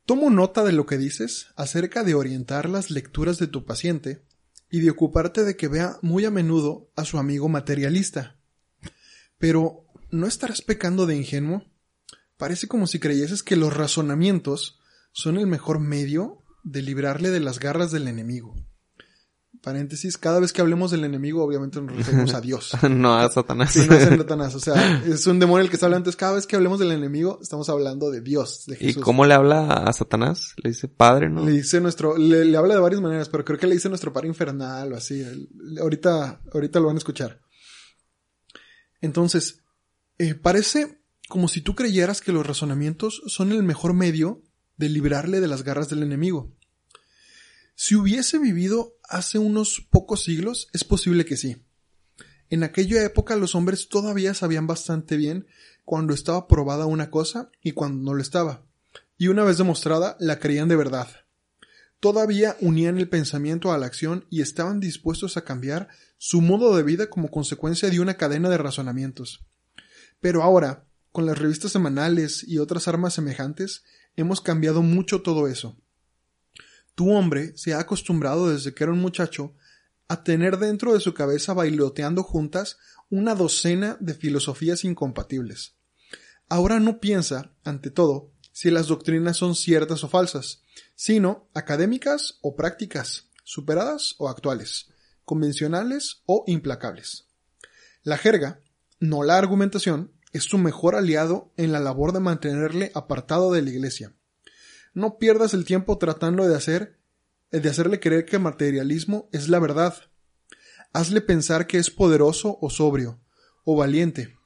[0.06, 4.22] tomo nota de lo que dices acerca de orientar las lecturas de tu paciente
[4.70, 8.36] y de ocuparte de que vea muy a menudo a su amigo materialista.
[9.38, 11.64] Pero, ¿no estarás pecando de ingenuo?
[12.36, 14.80] Parece como si creyeses que los razonamientos
[15.12, 18.56] son el mejor medio de librarle de las garras del enemigo.
[19.64, 22.72] Paréntesis, cada vez que hablemos del enemigo, obviamente nos referimos a Dios.
[22.90, 23.72] no a Satanás.
[23.72, 26.02] Sí, no es en Satanás, o sea, es un demonio el que está hablando.
[26.02, 29.02] Entonces, cada vez que hablemos del enemigo, estamos hablando de Dios, de ¿Y Jesús.
[29.02, 30.54] cómo le habla a Satanás?
[30.62, 31.46] Le dice padre, ¿no?
[31.46, 34.12] Le dice nuestro, le, le habla de varias maneras, pero creo que le dice nuestro
[34.12, 35.24] padre infernal o así.
[35.80, 37.40] Ahorita, ahorita lo van a escuchar.
[39.00, 39.62] Entonces,
[40.18, 44.42] eh, parece como si tú creyeras que los razonamientos son el mejor medio
[44.76, 46.54] de librarle de las garras del enemigo.
[47.74, 51.56] Si hubiese vivido hace unos pocos siglos, es posible que sí.
[52.50, 55.46] En aquella época los hombres todavía sabían bastante bien
[55.84, 58.64] cuando estaba probada una cosa y cuando no lo estaba
[59.16, 61.08] y una vez demostrada la creían de verdad.
[62.00, 66.82] Todavía unían el pensamiento a la acción y estaban dispuestos a cambiar su modo de
[66.82, 69.46] vida como consecuencia de una cadena de razonamientos.
[70.20, 73.84] Pero ahora, con las revistas semanales y otras armas semejantes,
[74.16, 75.78] hemos cambiado mucho todo eso.
[76.94, 79.54] Tu hombre se ha acostumbrado desde que era un muchacho
[80.08, 82.78] a tener dentro de su cabeza bailoteando juntas
[83.10, 85.76] una docena de filosofías incompatibles.
[86.48, 90.62] Ahora no piensa, ante todo, si las doctrinas son ciertas o falsas,
[90.94, 94.90] sino académicas o prácticas, superadas o actuales,
[95.24, 97.26] convencionales o implacables.
[98.02, 98.60] La jerga,
[99.00, 103.70] no la argumentación, es su mejor aliado en la labor de mantenerle apartado de la
[103.70, 104.14] iglesia.
[104.94, 106.98] No pierdas el tiempo tratando de hacer
[107.60, 109.94] de hacerle creer que materialismo es la verdad.
[110.92, 113.20] Hazle pensar que es poderoso o sobrio,
[113.64, 114.36] o valiente,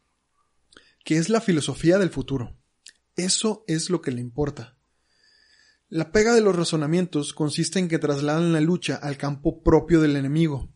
[1.04, 2.56] que es la filosofía del futuro.
[3.16, 4.76] Eso es lo que le importa.
[5.88, 10.16] La pega de los razonamientos consiste en que trasladan la lucha al campo propio del
[10.16, 10.70] enemigo.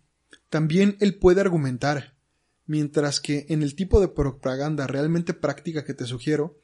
[0.49, 2.17] También él puede argumentar,
[2.65, 6.59] mientras que en el tipo de propaganda realmente práctica que te sugiero,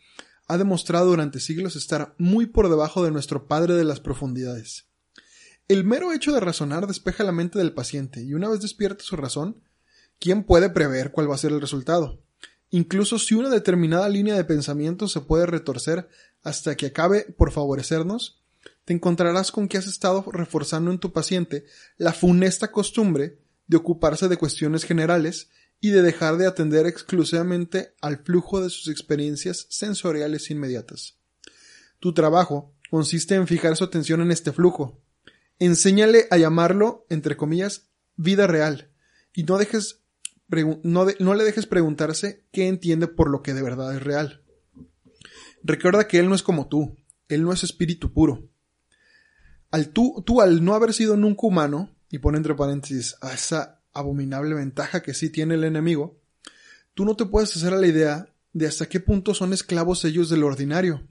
[0.49, 4.87] ha demostrado durante siglos estar muy por debajo de nuestro Padre de las profundidades.
[5.69, 9.17] El mero hecho de razonar despeja la mente del paciente y una vez despierta su
[9.17, 9.63] razón,
[10.19, 12.23] ¿quién puede prever cuál va a ser el resultado?
[12.71, 16.09] Incluso si una determinada línea de pensamiento se puede retorcer
[16.43, 18.43] hasta que acabe por favorecernos,
[18.87, 21.67] te encontrarás con que has estado reforzando en tu paciente
[21.99, 25.51] la funesta costumbre de ocuparse de cuestiones generales
[25.81, 31.19] y de dejar de atender exclusivamente al flujo de sus experiencias sensoriales inmediatas.
[32.01, 35.01] Tu trabajo consiste en fijar su atención en este flujo.
[35.59, 38.91] Enséñale a llamarlo, entre comillas, vida real,
[39.35, 40.01] y no dejes
[40.83, 44.43] no, no, le dejes preguntarse qué entiende por lo que de verdad es real.
[45.63, 46.97] Recuerda que él no es como tú,
[47.29, 48.49] él no es espíritu puro.
[49.71, 53.78] Al tú, tú al no haber sido nunca humano, y pone entre paréntesis a esa
[53.99, 56.21] abominable ventaja que sí tiene el enemigo,
[56.95, 60.31] tú no te puedes hacer a la idea de hasta qué punto son esclavos ellos
[60.31, 61.07] del ordinario.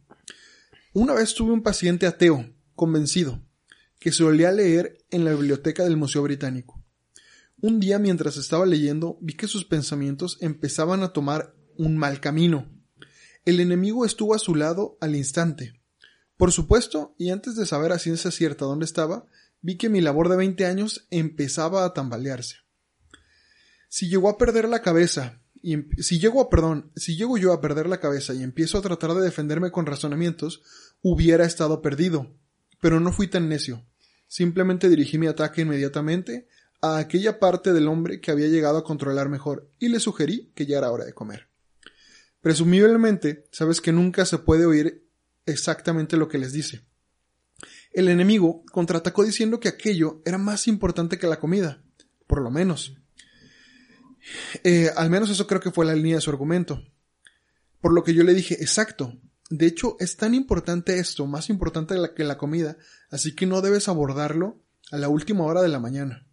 [0.94, 3.42] Una vez tuve un paciente ateo, convencido,
[4.00, 6.84] que solía leer en la biblioteca del Museo Británico.
[7.60, 12.70] Un día mientras estaba leyendo vi que sus pensamientos empezaban a tomar un mal camino.
[13.46, 15.82] El enemigo estuvo a su lado al instante.
[16.36, 19.26] Por supuesto, y antes de saber a ciencia cierta dónde estaba,
[19.62, 22.58] vi que mi labor de 20 años empezaba a tambalearse.
[23.88, 27.88] Si a perder la cabeza, y si llego a, perdón, si llego yo a perder
[27.88, 30.62] la cabeza y empiezo a tratar de defenderme con razonamientos,
[31.02, 32.36] hubiera estado perdido.
[32.80, 33.86] Pero no fui tan necio.
[34.28, 36.48] Simplemente dirigí mi ataque inmediatamente
[36.82, 40.66] a aquella parte del hombre que había llegado a controlar mejor y le sugerí que
[40.66, 41.50] ya era hora de comer.
[42.42, 45.08] Presumiblemente, sabes que nunca se puede oír
[45.46, 46.86] exactamente lo que les dice.
[47.92, 51.84] El enemigo contraatacó diciendo que aquello era más importante que la comida,
[52.28, 52.96] por lo menos.
[54.64, 56.84] Eh, al menos eso creo que fue la línea de su argumento.
[57.82, 59.14] Por lo que yo le dije, exacto.
[59.50, 62.78] De hecho, es tan importante esto, más importante que la comida,
[63.10, 64.62] así que no debes abordarlo
[64.92, 66.28] a la última hora de la mañana.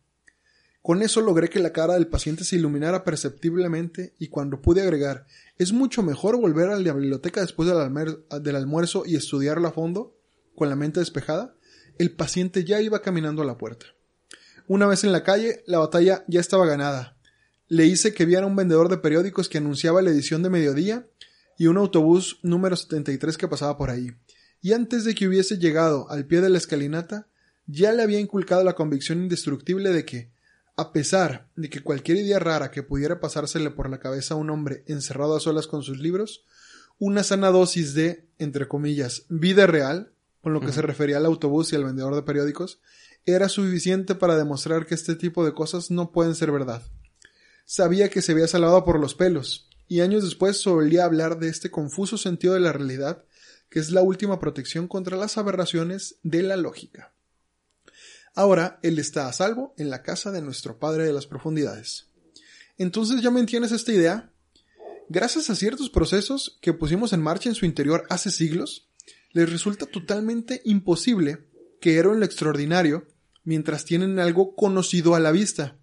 [0.82, 5.26] Con eso logré que la cara del paciente se iluminara perceptiblemente y cuando pude agregar,
[5.57, 10.18] es mucho mejor volver a la biblioteca después del, del almuerzo y estudiarlo a fondo,
[10.55, 11.55] con la mente despejada,
[11.99, 13.86] el paciente ya iba caminando a la puerta.
[14.66, 17.13] Una vez en la calle, la batalla ya estaba ganada.
[17.75, 21.09] Le hice que viera un vendedor de periódicos que anunciaba la edición de mediodía
[21.59, 24.12] y un autobús número 73 que pasaba por ahí.
[24.62, 27.27] Y antes de que hubiese llegado al pie de la escalinata,
[27.66, 30.31] ya le había inculcado la convicción indestructible de que,
[30.77, 34.51] a pesar de que cualquier idea rara que pudiera pasársele por la cabeza a un
[34.51, 36.45] hombre encerrado a solas con sus libros,
[37.01, 40.12] una sana dosis de, entre comillas, vida real,
[40.43, 42.79] con lo que se refería al autobús y al vendedor de periódicos,
[43.27, 46.81] era suficiente para demostrar que este tipo de cosas no pueden ser verdad.
[47.64, 51.70] Sabía que se había salvado por los pelos, y años después solía hablar de este
[51.70, 53.24] confuso sentido de la realidad,
[53.70, 57.14] que es la última protección contra las aberraciones de la lógica.
[58.34, 62.08] Ahora él está a salvo en la casa de nuestro Padre de las Profundidades.
[62.76, 64.32] Entonces ya me entiendes esta idea.
[65.08, 68.88] Gracias a ciertos procesos que pusimos en marcha en su interior hace siglos,
[69.32, 71.48] les resulta totalmente imposible
[71.80, 73.06] creer en lo extraordinario
[73.44, 75.76] mientras tienen algo conocido a la vista.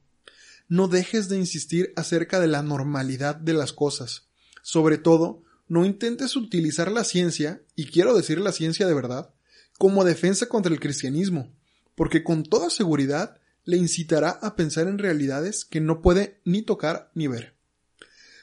[0.72, 4.30] No dejes de insistir acerca de la normalidad de las cosas.
[4.62, 9.34] Sobre todo, no intentes utilizar la ciencia, y quiero decir la ciencia de verdad,
[9.78, 11.54] como defensa contra el cristianismo,
[11.94, 17.12] porque con toda seguridad le incitará a pensar en realidades que no puede ni tocar
[17.16, 17.54] ni ver.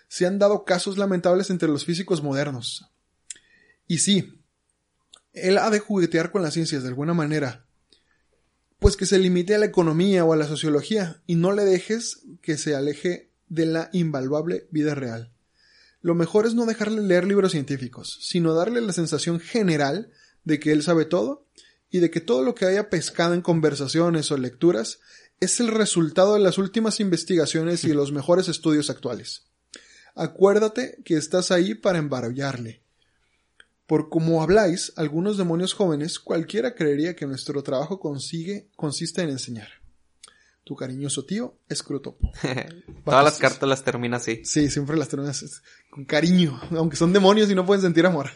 [0.08, 2.90] Se han dado casos lamentables entre los físicos modernos.
[3.86, 4.42] Y sí,
[5.32, 7.67] él ha de juguetear con las ciencias de alguna manera,
[8.78, 12.22] pues que se limite a la economía o a la sociología y no le dejes
[12.42, 15.32] que se aleje de la invaluable vida real.
[16.00, 20.10] Lo mejor es no dejarle leer libros científicos, sino darle la sensación general
[20.44, 21.46] de que él sabe todo
[21.90, 25.00] y de que todo lo que haya pescado en conversaciones o lecturas
[25.40, 29.44] es el resultado de las últimas investigaciones y de los mejores estudios actuales.
[30.14, 32.82] Acuérdate que estás ahí para embarallarle.
[33.88, 39.68] Por como habláis, algunos demonios jóvenes, cualquiera creería que nuestro trabajo consigue, consiste en enseñar.
[40.62, 42.30] Tu cariñoso tío, Escrotopo.
[43.06, 44.42] Todas las cartas las termina así.
[44.44, 48.28] Sí, siempre las terminas con cariño, aunque son demonios y no pueden sentir amor.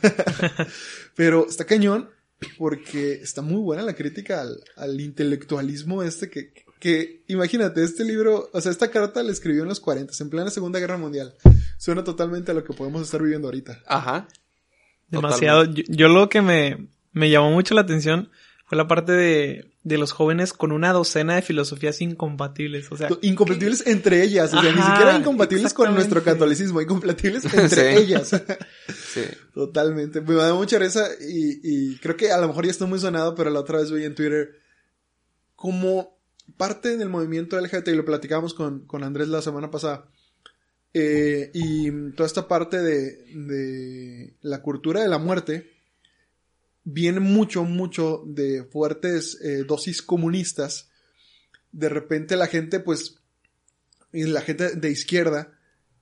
[1.17, 2.09] Pero está cañón
[2.57, 8.49] porque está muy buena la crítica al, al intelectualismo este que, que, imagínate, este libro,
[8.55, 11.35] o sea, esta carta la escribió en los 40, en plena Segunda Guerra Mundial.
[11.77, 13.83] Suena totalmente a lo que podemos estar viviendo ahorita.
[13.87, 14.29] Ajá.
[15.13, 15.65] Demasiado.
[15.65, 18.31] Yo, yo, lo que me, me llamó mucho la atención
[18.65, 22.91] fue la parte de, de los jóvenes con una docena de filosofías incompatibles.
[22.91, 24.53] O sea, incompatibles entre ellas.
[24.55, 28.03] O sea, ni siquiera incompatibles con nuestro catolicismo, incompatibles entre Sí.
[28.03, 28.43] ellas.
[29.13, 29.23] Sí.
[29.55, 30.21] Totalmente.
[30.23, 33.35] Me da mucha risa y, y creo que a lo mejor ya estoy muy sonado,
[33.35, 34.53] pero la otra vez vi en Twitter
[35.55, 36.19] como
[36.57, 40.07] parte del movimiento LGBT y lo platicamos con, con Andrés la semana pasada.
[40.95, 45.73] Eh, y toda esta parte de, de la cultura de la muerte
[46.85, 50.89] viene mucho, mucho de fuertes eh, dosis comunistas.
[51.71, 53.17] De repente la gente, pues,
[54.13, 55.59] la gente de izquierda,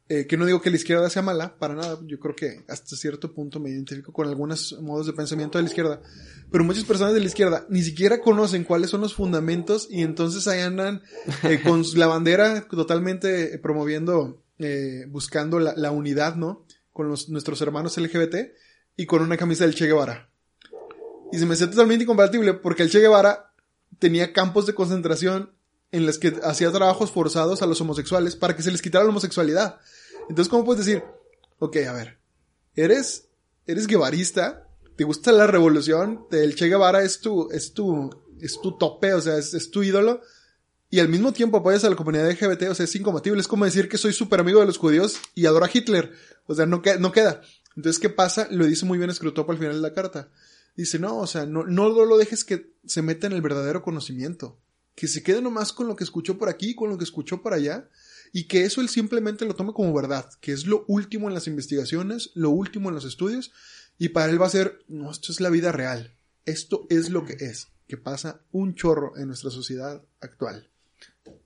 [0.09, 2.97] eh, que no digo que la izquierda sea mala, para nada, yo creo que hasta
[2.97, 6.03] cierto punto me identifico con algunos modos de pensamiento de la izquierda,
[6.51, 10.49] pero muchas personas de la izquierda ni siquiera conocen cuáles son los fundamentos y entonces
[10.49, 11.03] ahí andan
[11.45, 16.67] eh, con la bandera totalmente promoviendo, eh, buscando la, unidad, ¿no?
[16.93, 18.53] Con nuestros hermanos LGBT
[18.95, 20.29] y con una camisa del Che Guevara.
[21.33, 23.55] Y se me hace totalmente incompatible porque el Che Guevara
[23.99, 25.55] tenía campos de concentración
[25.93, 29.11] en los que hacía trabajos forzados a los homosexuales para que se les quitara la
[29.11, 29.81] homosexualidad.
[30.29, 31.05] Entonces, ¿cómo puedes decir?
[31.59, 32.19] Ok, a ver,
[32.75, 33.29] eres,
[33.67, 38.77] eres guevarista, te gusta la revolución, el Che Guevara es tu, es tu, es tu
[38.77, 40.21] tope, o sea, es, es tu ídolo,
[40.91, 43.65] y al mismo tiempo apoyas a la comunidad LGBT, o sea, es incompatible, es como
[43.65, 46.13] decir que soy súper amigo de los judíos y adoro a Hitler,
[46.47, 47.41] o sea, no, no queda.
[47.77, 48.49] Entonces, ¿qué pasa?
[48.51, 50.31] Lo dice muy bien Scrutopo al final de la carta.
[50.77, 54.59] Dice, no, o sea, no, no lo dejes que se meta en el verdadero conocimiento.
[54.97, 57.55] Que se quede nomás con lo que escuchó por aquí, con lo que escuchó por
[57.55, 57.89] allá,
[58.33, 61.47] y que eso él simplemente lo tome como verdad, que es lo último en las
[61.47, 63.53] investigaciones, lo último en los estudios,
[63.99, 66.17] y para él va a ser, no, esto es la vida real.
[66.47, 70.70] Esto es lo que es, que pasa un chorro en nuestra sociedad actual.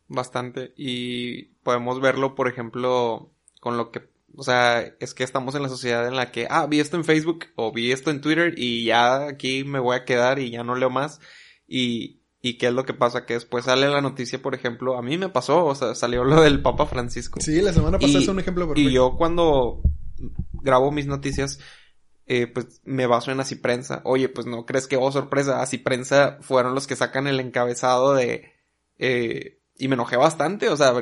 [0.08, 0.72] Bastante.
[0.76, 3.30] Y podemos verlo, por ejemplo,
[3.60, 6.66] con lo que o sea, es que estamos en la sociedad en la que, ah,
[6.66, 10.04] vi esto en Facebook o vi esto en Twitter y ya aquí me voy a
[10.04, 11.20] quedar y ya no leo más.
[11.68, 15.02] Y, y qué es lo que pasa, que después sale la noticia, por ejemplo, a
[15.02, 17.40] mí me pasó, o sea, salió lo del Papa Francisco.
[17.40, 18.90] Sí, la semana pasada es un ejemplo perfecto.
[18.90, 19.82] Y yo cuando
[20.52, 21.60] grabo mis noticias,
[22.26, 24.00] eh, pues me baso en Así Prensa.
[24.04, 28.14] Oye, pues no crees que, oh, sorpresa, Así Prensa fueron los que sacan el encabezado
[28.14, 28.52] de...
[28.98, 30.92] Eh, y me enojé bastante, o sea,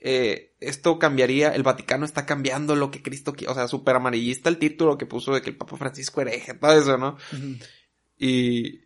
[0.00, 4.48] eh, esto cambiaría, el Vaticano está cambiando lo que Cristo quiere, o sea, súper amarillista
[4.48, 7.16] el título que puso de que el Papa Francisco hereje, todo eso, ¿no?
[7.32, 7.62] Uh -huh.
[8.18, 8.80] Y,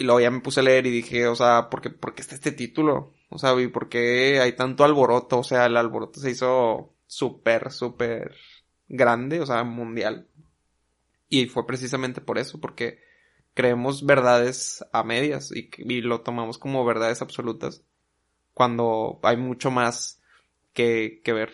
[0.00, 2.22] Y luego ya me puse a leer y dije, o sea, ¿por qué, por qué
[2.22, 3.14] está este título?
[3.30, 5.40] O sea, ¿y por qué hay tanto alboroto?
[5.40, 8.36] O sea, el alboroto se hizo súper, súper
[8.88, 10.28] grande, o sea, mundial.
[11.28, 13.00] Y fue precisamente por eso, porque
[13.54, 17.82] creemos verdades a medias y, y lo tomamos como verdades absolutas
[18.58, 20.18] cuando hay mucho más
[20.72, 21.52] que, que ver.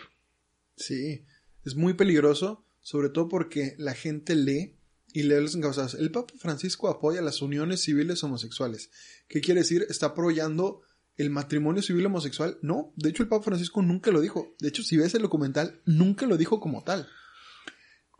[0.75, 1.23] Sí,
[1.63, 4.79] es muy peligroso, sobre todo porque la gente lee
[5.13, 5.93] y lee las causas.
[5.93, 8.89] El Papa Francisco apoya las uniones civiles homosexuales.
[9.27, 9.85] ¿Qué quiere decir?
[9.87, 10.81] ¿Está apoyando
[11.15, 12.57] el matrimonio civil homosexual?
[12.63, 14.55] No, de hecho el Papa Francisco nunca lo dijo.
[14.57, 17.07] De hecho, si ves el documental, nunca lo dijo como tal.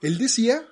[0.04, 0.64] Él decía,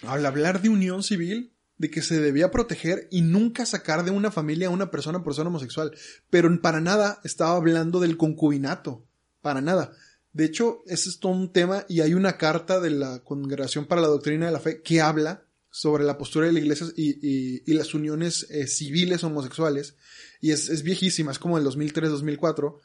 [0.00, 4.30] al hablar de unión civil, de que se debía proteger y nunca sacar de una
[4.30, 5.92] familia a una persona por ser homosexual.
[6.30, 9.04] Pero para nada estaba hablando del concubinato.
[9.40, 9.92] Para nada.
[10.32, 14.00] De hecho, ese es todo un tema y hay una carta de la Congregación para
[14.00, 17.74] la Doctrina de la Fe que habla sobre la postura de la iglesia y, y,
[17.74, 19.96] las uniones eh, civiles homosexuales.
[20.40, 22.78] Y es, es viejísima, es como del 2003-2004.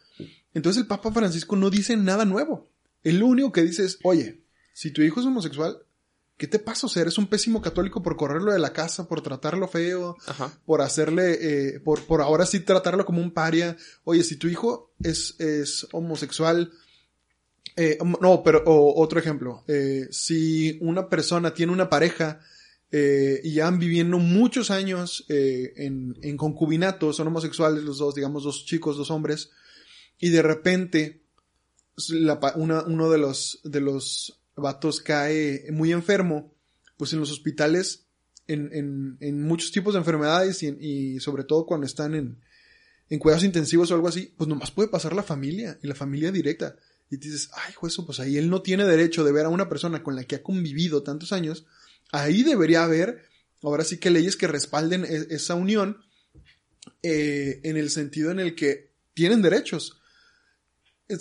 [0.54, 2.72] Entonces el Papa Francisco no dice nada nuevo.
[3.04, 4.42] El único que dice es, oye,
[4.74, 5.84] si tu hijo es homosexual,
[6.40, 6.88] ¿qué te pasa?
[6.88, 10.16] O sea, eres un pésimo católico por correrlo de la casa, por tratarlo feo,
[10.66, 13.76] por hacerle, eh, por, por ahora sí tratarlo como un paria.
[14.06, 16.72] Oye, si tu hijo es, es homosexual,
[17.76, 22.40] eh, no, pero otro ejemplo, eh, si una persona tiene una pareja
[22.92, 28.66] y ya han viviendo muchos años en, en concubinato, son homosexuales los dos, digamos dos
[28.66, 29.52] chicos, dos hombres,
[30.18, 31.22] y de repente
[32.08, 36.54] la, una, uno de los, de los vatos cae muy enfermo,
[36.98, 38.06] pues en los hospitales,
[38.48, 42.40] en, en, muchos tipos de enfermedades y, y, sobre todo cuando están en,
[43.10, 46.32] en cuidados intensivos o algo así, pues nomás puede pasar la familia y la familia
[46.32, 46.76] directa.
[47.12, 50.04] Y dices, ay, juez, pues ahí él no tiene derecho de ver a una persona
[50.04, 51.66] con la que ha convivido tantos años.
[52.12, 53.24] Ahí debería haber,
[53.62, 55.98] ahora sí que leyes que respalden e, esa unión
[57.02, 59.99] eh, en el sentido en el que tienen derechos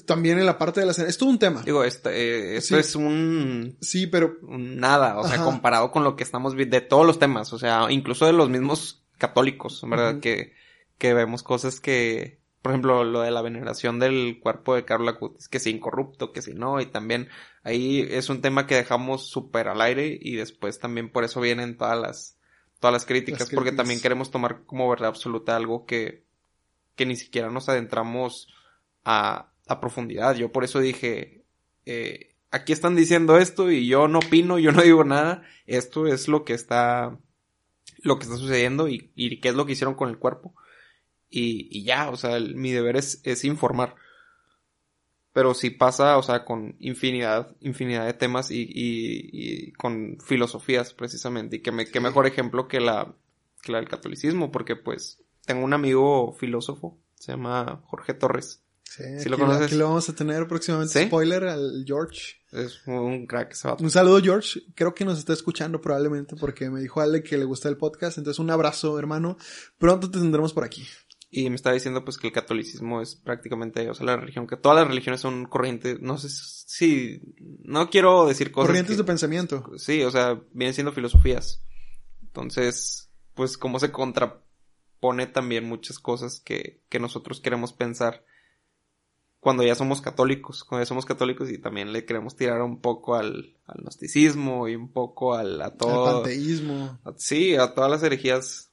[0.07, 1.09] también en la parte de la cena.
[1.09, 1.63] Es todo un tema.
[1.63, 3.77] Digo, esto, eh, esto es un...
[3.81, 4.37] Sí, pero...
[4.43, 7.87] nada, o sea, comparado con lo que estamos viendo, de todos los temas, o sea,
[7.91, 10.21] incluso de los mismos católicos, ¿verdad?
[10.21, 10.53] que,
[10.99, 15.49] que vemos cosas que, por ejemplo, lo de la veneración del cuerpo de Carla Cutis,
[15.49, 17.29] que si incorrupto, que si no, y también
[17.63, 21.77] ahí es un tema que dejamos súper al aire y después también por eso vienen
[21.77, 22.39] todas las,
[22.79, 23.65] todas las críticas, las críticas.
[23.65, 26.27] porque también queremos tomar como verdad absoluta algo que,
[26.95, 28.49] que ni siquiera nos adentramos
[29.05, 30.35] a, a profundidad.
[30.35, 31.45] Yo por eso dije,
[31.87, 35.43] eh, aquí están diciendo esto y yo no opino, yo no digo nada.
[35.67, 37.19] Esto es lo que está,
[37.99, 40.55] lo que está sucediendo y, y qué es lo que hicieron con el cuerpo.
[41.31, 43.95] Y, y ya, o sea, el, mi deber es, es informar.
[45.35, 50.95] Pero si pasa, o sea, con infinidad, infinidad de temas y, y, y con filosofías
[50.95, 51.57] precisamente.
[51.57, 53.15] Y que me, qué mejor ejemplo que la,
[53.63, 59.05] que la del catolicismo, porque pues tengo un amigo filósofo, se llama Jorge Torres Sí,
[59.19, 59.67] ¿Sí lo conoces?
[59.67, 61.07] Aquí lo vamos a tener próximamente.
[61.07, 62.39] Spoiler al George.
[62.51, 64.63] Es un crack ese Un saludo, George.
[64.75, 68.17] Creo que nos está escuchando probablemente porque me dijo Ale que le gusta el podcast.
[68.17, 69.37] Entonces, un abrazo, hermano.
[69.77, 70.87] Pronto te tendremos por aquí.
[71.31, 74.57] Y me está diciendo pues que el catolicismo es prácticamente, o sea, la religión, que
[74.57, 77.21] todas las religiones son corrientes, no sé si,
[77.63, 78.69] no quiero decir cosas.
[78.69, 79.71] Corrientes de pensamiento.
[79.77, 81.63] Sí, o sea, vienen siendo filosofías.
[82.23, 88.25] Entonces, pues como se contrapone también muchas cosas que, que nosotros queremos pensar
[89.41, 93.15] cuando ya somos católicos, cuando ya somos católicos y también le queremos tirar un poco
[93.15, 96.09] al, al gnosticismo y un poco al, a todo.
[96.09, 96.99] Al panteísmo.
[97.17, 98.71] sí, a todas las herejías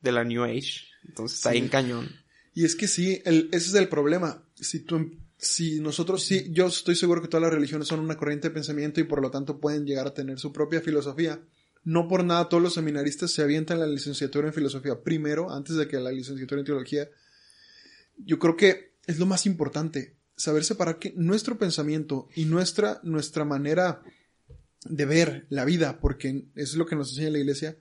[0.00, 0.84] de la New Age.
[1.08, 2.08] Entonces está ahí en cañón.
[2.54, 4.42] Y es que sí, el, ese es el problema.
[4.54, 8.48] Si tú, si nosotros sí, yo estoy seguro que todas las religiones son una corriente
[8.48, 11.40] de pensamiento y por lo tanto pueden llegar a tener su propia filosofía.
[11.84, 15.86] No por nada todos los seminaristas se avientan la licenciatura en filosofía primero, antes de
[15.86, 17.08] que la licenciatura en teología.
[18.16, 23.44] Yo creo que es lo más importante, saber separar que nuestro pensamiento y nuestra, nuestra
[23.44, 24.02] manera
[24.84, 27.78] de ver la vida, porque es lo que nos enseña la iglesia,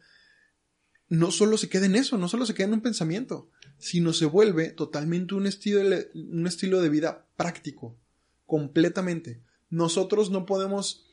[1.08, 4.26] no solo se queda en eso, no solo se queda en un pensamiento, sino se
[4.26, 7.98] vuelve totalmente un estilo de, un estilo de vida práctico,
[8.46, 9.44] completamente.
[9.70, 11.06] Nosotros no podemos,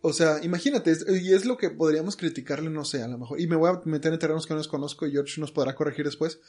[0.00, 3.46] o sea, imagínate, y es lo que podríamos criticarle, no sé, a lo mejor, y
[3.46, 6.40] me voy a meter en terrenos que no desconozco y George nos podrá corregir después,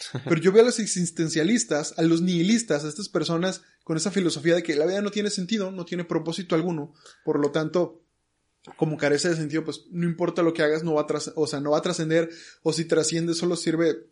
[0.24, 4.54] pero yo veo a los existencialistas, a los nihilistas, a estas personas con esa filosofía
[4.54, 8.02] de que la vida no tiene sentido, no tiene propósito alguno, por lo tanto,
[8.76, 11.60] como carece de sentido, pues no importa lo que hagas, no va a o sea,
[11.60, 12.30] no va a trascender,
[12.62, 14.06] o si trasciende solo sirve,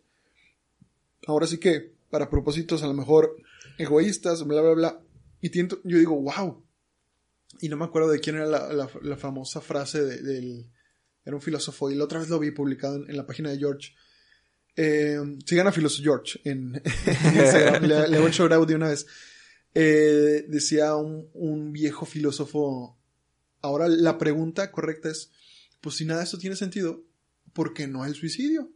[1.25, 3.37] ahora sí que, para propósitos a lo mejor
[3.77, 5.01] egoístas, bla, bla, bla.
[5.39, 6.63] Y tiento, yo digo, wow.
[7.61, 10.69] Y no me acuerdo de quién era la, famosa frase del...
[11.23, 13.59] Era un filósofo y la otra vez lo vi publicado en, en la página de
[13.59, 13.93] George
[14.75, 16.81] Eh, sigan a Filoso George en,
[17.35, 17.83] Instagram.
[17.83, 19.05] le, hago el shout out de una vez.
[19.73, 22.97] Eh, decía un, un viejo filósofo.
[23.61, 25.31] Ahora la pregunta correcta es:
[25.81, 27.03] Pues si nada de esto tiene sentido,
[27.53, 28.71] ¿por qué no el suicidio?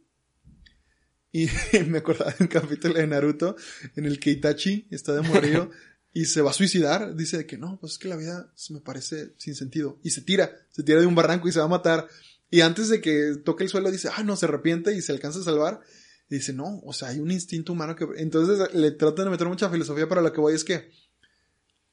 [1.32, 1.48] Y
[1.86, 3.56] me acordaba de un capítulo de Naruto
[3.94, 5.70] en el que Itachi está de morrillo
[6.14, 7.14] y se va a suicidar.
[7.14, 9.98] Dice que no, pues es que la vida se me parece sin sentido.
[10.02, 12.08] Y se tira, se tira de un barranco y se va a matar.
[12.50, 15.40] Y antes de que toque el suelo dice, ah, no, se arrepiente y se alcanza
[15.40, 15.80] a salvar.
[16.28, 18.06] Y dice, no, o sea, hay un instinto humano que...
[18.16, 20.90] Entonces le tratan de meter mucha filosofía, pero lo que voy es que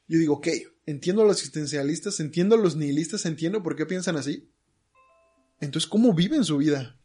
[0.07, 0.47] yo digo, ok,
[0.85, 4.51] entiendo a los existencialistas, entiendo a los nihilistas, entiendo por qué piensan así.
[5.59, 6.99] Entonces, ¿cómo viven su vida?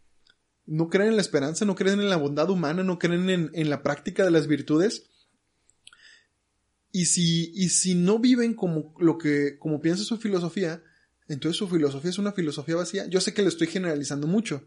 [0.67, 3.71] No creen en la esperanza, no creen en la bondad humana, no creen en, en
[3.71, 5.05] la práctica de las virtudes.
[6.91, 10.83] Y si, y si no viven como lo que, como piensa su filosofía,
[11.29, 13.07] entonces su filosofía es una filosofía vacía.
[13.07, 14.63] Yo sé que lo estoy generalizando mucho,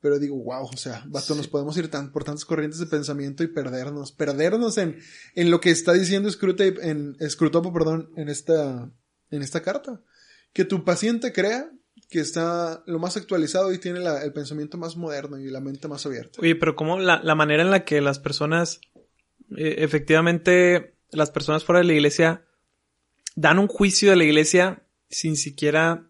[0.00, 3.42] pero digo, wow, o sea, basto, nos podemos ir tan, por tantas corrientes de pensamiento
[3.42, 4.98] y perdernos, perdernos en,
[5.34, 8.90] en lo que está diciendo Screwtape, en, Screwtopo, perdón, en esta,
[9.30, 10.00] en esta carta.
[10.52, 11.70] Que tu paciente crea
[12.10, 15.88] que está lo más actualizado y tiene la- el pensamiento más moderno y la mente
[15.88, 16.38] más abierta.
[16.42, 18.80] Oye, pero como la, la manera en la que las personas,
[19.56, 22.44] eh, efectivamente, las personas fuera de la iglesia
[23.36, 24.83] dan un juicio de la iglesia
[25.14, 26.06] sin siquiera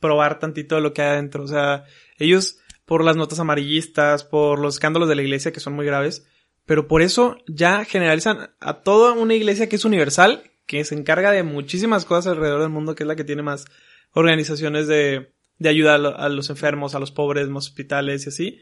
[0.00, 1.44] probar tantito de lo que hay adentro.
[1.44, 1.84] O sea,
[2.18, 6.26] ellos, por las notas amarillistas, por los escándalos de la iglesia que son muy graves,
[6.66, 11.32] pero por eso ya generalizan a toda una iglesia que es universal, que se encarga
[11.32, 13.64] de muchísimas cosas alrededor del mundo, que es la que tiene más
[14.12, 18.28] organizaciones de, de ayuda a, lo- a los enfermos, a los pobres, más hospitales y
[18.28, 18.58] así.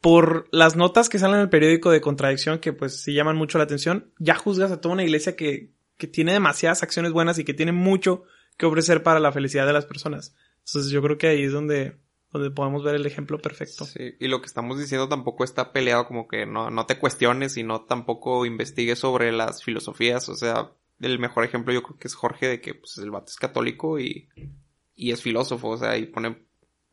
[0.00, 3.56] Por las notas que salen en el periódico de contradicción, que pues sí llaman mucho
[3.58, 7.44] la atención, ya juzgas a toda una iglesia que, que tiene demasiadas acciones buenas y
[7.44, 8.24] que tiene mucho
[8.56, 10.34] que ofrecer para la felicidad de las personas.
[10.66, 11.96] Entonces yo creo que ahí es donde,
[12.30, 13.84] donde podemos ver el ejemplo perfecto.
[13.84, 17.56] Sí, y lo que estamos diciendo tampoco está peleado como que no, no te cuestiones
[17.56, 20.28] y no tampoco investigues sobre las filosofías.
[20.28, 23.26] O sea, el mejor ejemplo yo creo que es Jorge de que pues el vato
[23.28, 24.28] es católico y,
[24.94, 26.43] y es filósofo, o sea, y pone,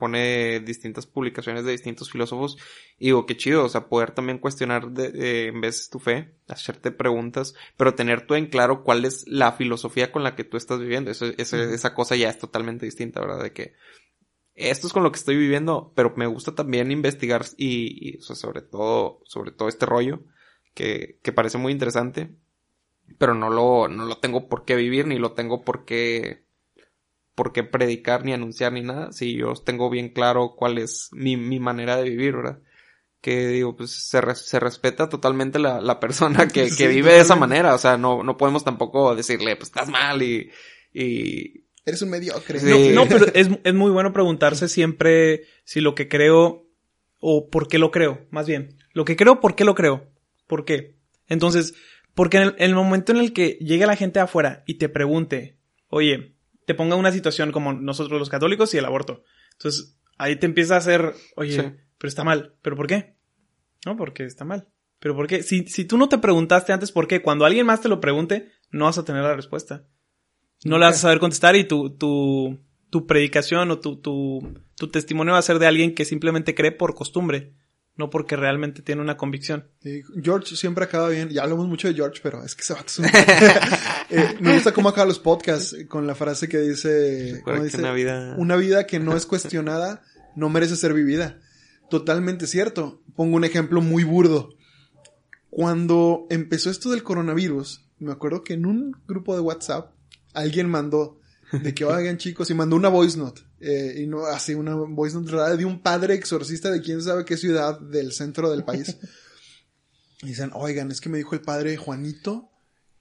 [0.02, 2.58] pone distintas publicaciones de distintos filósofos.
[3.00, 6.34] Y digo, qué chido, o sea, poder también cuestionar de, de- en vez tu fe,
[6.50, 10.58] hacerte preguntas, pero tener tú en claro cuál es la filosofía con la que tú
[10.58, 11.12] estás viviendo.
[11.12, 13.44] Eso, eso- Esa cosa ya es totalmente distinta, ¿verdad?
[13.44, 13.74] De que
[14.56, 18.22] esto es con lo que estoy viviendo, pero me gusta también investigar y, y, o
[18.22, 20.22] sea, sobre todo, sobre todo este rollo
[20.74, 22.32] que, que parece muy interesante,
[23.18, 26.46] pero no lo, no lo tengo por qué vivir, ni lo tengo por qué,
[27.42, 29.12] por qué predicar, ni anunciar, ni nada.
[29.12, 32.60] Si yo tengo bien claro cuál es mi, mi manera de vivir, ¿verdad?
[33.20, 37.14] Que digo, pues se, res- se respeta totalmente la, la persona que, Sí, que vive
[37.14, 37.74] de esa manera.
[37.74, 40.52] O sea, no, no podemos tampoco decirle, pues estás mal y,
[40.94, 42.60] y Eres un mediocre.
[42.60, 42.92] Sí.
[42.94, 46.68] No, pero es, es muy bueno preguntarse siempre si lo que creo
[47.20, 48.78] o por qué lo creo, más bien.
[48.94, 50.12] Lo que creo, ¿por qué lo creo?
[50.46, 50.96] ¿Por qué?
[51.28, 51.74] Entonces,
[52.14, 54.76] porque en el, en el momento en el que llegue la gente de afuera y
[54.76, 56.36] te pregunte, oye,
[56.66, 59.24] te ponga una situación como nosotros los católicos y el aborto.
[59.54, 61.72] Entonces, ahí te empieza a hacer, oye, Sí.
[61.98, 62.56] pero está mal.
[62.62, 63.16] ¿Pero por qué?
[63.86, 64.68] No, porque está mal.
[65.00, 65.42] ¿Pero por qué?
[65.44, 68.52] Si, si tú no te preguntaste antes por qué, cuando alguien más te lo pregunte,
[68.70, 69.88] no vas a tener la respuesta.
[70.64, 72.60] No la vas a saber contestar y tu, tu,
[72.92, 74.40] tu predicación o tu, tu,
[74.76, 77.56] tu testimonio va a ser de alguien que simplemente cree por costumbre,
[77.96, 79.68] no porque realmente tiene una convicción.
[79.82, 81.30] Sí, George siempre acaba bien.
[81.30, 82.86] Ya hablamos mucho de George, pero es que se va a
[84.10, 87.78] eh, Me gusta cómo acaba los podcasts con la frase que dice, ¿cómo que dice?
[87.78, 90.02] una vida- Una vida que no es cuestionada
[90.36, 91.40] no merece ser vivida.
[91.90, 93.02] Totalmente cierto.
[93.16, 94.50] Pongo un ejemplo muy burdo.
[95.50, 99.94] Cuando empezó esto del coronavirus, me acuerdo que en un grupo de WhatsApp
[100.34, 101.20] alguien mandó
[101.52, 105.16] de que oigan chicos y mandó una voice note eh, y no así una voice
[105.16, 108.98] note de un padre exorcista de quién sabe qué ciudad del centro del país.
[110.22, 112.50] Y dicen oigan es que me dijo el padre Juanito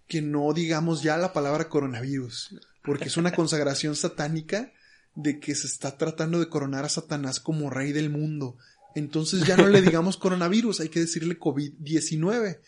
[0.07, 4.72] que no digamos ya la palabra coronavirus porque es una consagración satánica
[5.14, 8.57] de que se está tratando de coronar a Satanás como rey del mundo.
[8.94, 12.61] Entonces ya no le digamos coronavirus hay que decirle COVID-19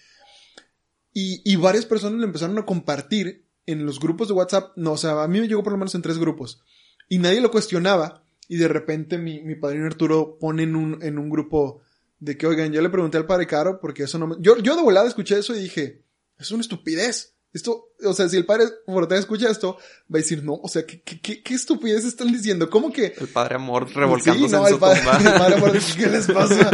[1.13, 4.73] y, y varias personas lo empezaron a compartir en los grupos de WhatsApp.
[4.77, 6.63] No, o sea, a mí me llegó por lo menos en tres grupos.
[7.09, 8.25] Y nadie lo cuestionaba.
[8.49, 11.81] Y de repente mi, mi padrino Arturo pone en un, en un grupo
[12.19, 14.37] de que, oigan, yo le pregunté al padre Caro porque eso no me...
[14.41, 16.05] Yo, yo de volada escuché eso y dije,
[16.39, 17.35] es una estupidez.
[17.53, 19.77] Esto, o sea, si el padre Fortea escucha esto,
[20.13, 22.71] va a decir, no, o sea, ¿qué, qué, qué, estupidez están diciendo?
[22.71, 25.19] ¿Cómo que el padre amor revolcándose Sí, no, en el su padre, tumba.
[25.19, 26.71] el padre amor ¿qué les pasa?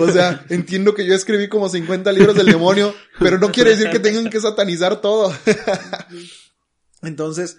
[0.00, 3.90] O sea, entiendo que yo escribí como 50 libros del demonio, pero no quiere decir
[3.90, 5.30] que tengan que satanizar todo.
[7.02, 7.58] Entonces,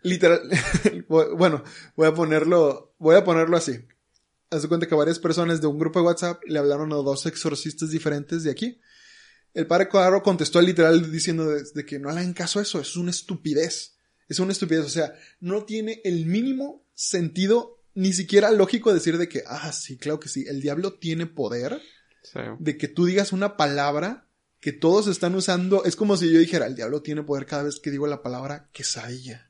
[0.00, 0.40] literal,
[1.08, 1.64] bueno,
[1.96, 3.78] voy a ponerlo, voy a ponerlo así.
[4.50, 7.26] haz de cuenta que varias personas de un grupo de WhatsApp le hablaron a dos
[7.26, 8.80] exorcistas diferentes de aquí.
[9.56, 12.94] El padre Cuadro contestó literal diciendo de, de que no hagan caso a eso, es
[12.96, 13.94] una estupidez.
[14.28, 19.28] Es una estupidez, o sea, no tiene el mínimo sentido, ni siquiera lógico decir de
[19.28, 21.80] que, ah, sí, claro que sí, el diablo tiene poder
[22.22, 22.40] Sí.
[22.58, 24.28] de que tú digas una palabra
[24.60, 25.84] que todos están usando.
[25.84, 28.68] Es como si yo dijera, el diablo tiene poder cada vez que digo la palabra
[28.72, 29.48] quesadilla.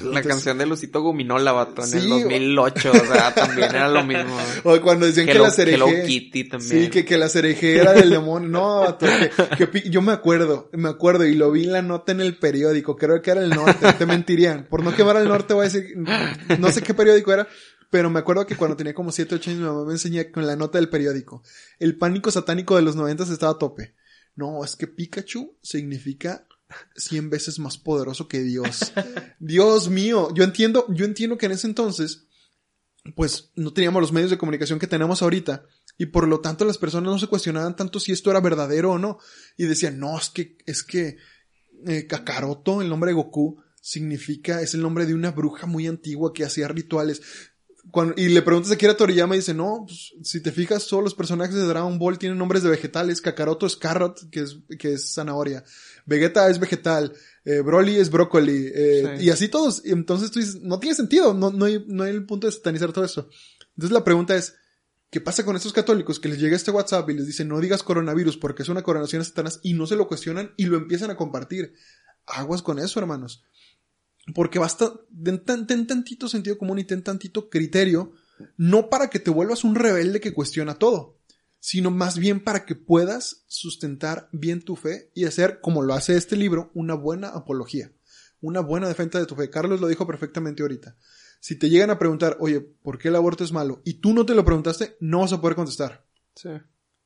[0.00, 3.88] La Entonces- canción de Lucito Gominola, vato, en Sí, el 2008, o sea, también era
[3.88, 4.36] lo mismo.
[4.64, 5.76] O cuando decían que Hello, la cereje...
[5.76, 6.84] Hello Kitty también.
[6.84, 8.48] Sí, que, que la cereje era del demonio.
[8.48, 9.06] No, vato,
[9.56, 12.36] que, que yo me acuerdo, me acuerdo y lo vi en la nota en el
[12.36, 12.96] periódico.
[12.96, 14.66] Creo que era el norte, te mentirían.
[14.68, 15.94] Por no quemar al norte voy a decir,
[16.58, 17.46] no sé qué periódico era,
[17.88, 20.46] pero me acuerdo que cuando tenía como 7, 8 años mi mamá me enseñó con
[20.46, 21.42] la nota del periódico.
[21.78, 23.94] El pánico satánico de los 90 estaba a tope.
[24.34, 26.44] No, es que Pikachu significa
[26.96, 28.92] 100 veces más poderoso que Dios.
[29.38, 32.26] Dios mío, yo entiendo, yo entiendo que en ese entonces
[33.14, 35.64] pues no teníamos los medios de comunicación que tenemos ahorita
[35.98, 38.98] y por lo tanto las personas no se cuestionaban tanto si esto era verdadero o
[38.98, 39.18] no
[39.56, 41.18] y decían no es que es que
[41.86, 46.32] eh, Kakaroto el nombre de Goku significa es el nombre de una bruja muy antigua
[46.32, 47.22] que hacía rituales
[47.92, 51.04] Cuando- y le preguntas a Kira Toriyama y dice no pues, si te fijas todos
[51.04, 54.94] los personajes de Dragon Ball tienen nombres de vegetales Kakaroto es carrot que es que
[54.94, 55.62] es zanahoria
[56.04, 57.12] Vegeta es vegetal
[57.44, 59.24] eh, Broly es brócoli, eh, Sí.
[59.26, 59.80] y así todos.
[59.84, 62.52] Y entonces tú dices, no tiene sentido, no, no, hay, no hay el punto de
[62.52, 63.28] satanizar todo eso.
[63.76, 64.54] Entonces la pregunta es,
[65.10, 67.84] ¿qué pasa con estos católicos que les llega este WhatsApp y les dice no digas
[67.84, 71.12] coronavirus porque es una coronación a Satanás y no se lo cuestionan y lo empiezan
[71.12, 71.72] a compartir?
[72.26, 73.44] Aguas con eso, hermanos.
[74.34, 74.92] Porque basta,
[75.44, 78.12] ten, ten tantito sentido común y ten tantito criterio,
[78.56, 81.18] no para que te vuelvas un rebelde que cuestiona todo,
[81.60, 86.16] sino más bien para que puedas sustentar bien tu fe y hacer, como lo hace
[86.16, 87.92] este libro, una buena apología,
[88.40, 89.48] una buena defensa de tu fe.
[89.48, 90.96] Carlos lo dijo perfectamente ahorita.
[91.40, 93.80] Si te llegan a preguntar, oye, ¿por qué el aborto es malo?
[93.84, 96.04] Y tú no te lo preguntaste, no vas a poder contestar.
[96.34, 96.50] Sí.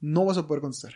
[0.01, 0.95] No vas a poder contestar.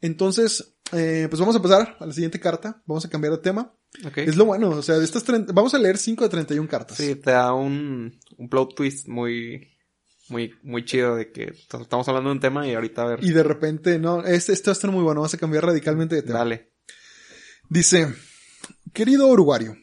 [0.00, 2.82] Entonces, eh, pues vamos a pasar a la siguiente carta.
[2.86, 3.72] Vamos a cambiar de tema.
[4.16, 6.96] Es lo bueno, o sea, de estas 30 vamos a leer 5 de 31 cartas.
[6.96, 9.68] Sí, te da un, un plot twist muy,
[10.28, 13.24] muy, muy chido de que estamos hablando de un tema y ahorita a ver.
[13.24, 16.14] Y de repente, no, este, este va a estar muy bueno, vamos a cambiar radicalmente
[16.14, 16.38] de tema.
[16.38, 16.72] Dale.
[17.68, 18.14] Dice,
[18.92, 19.76] querido uruguario,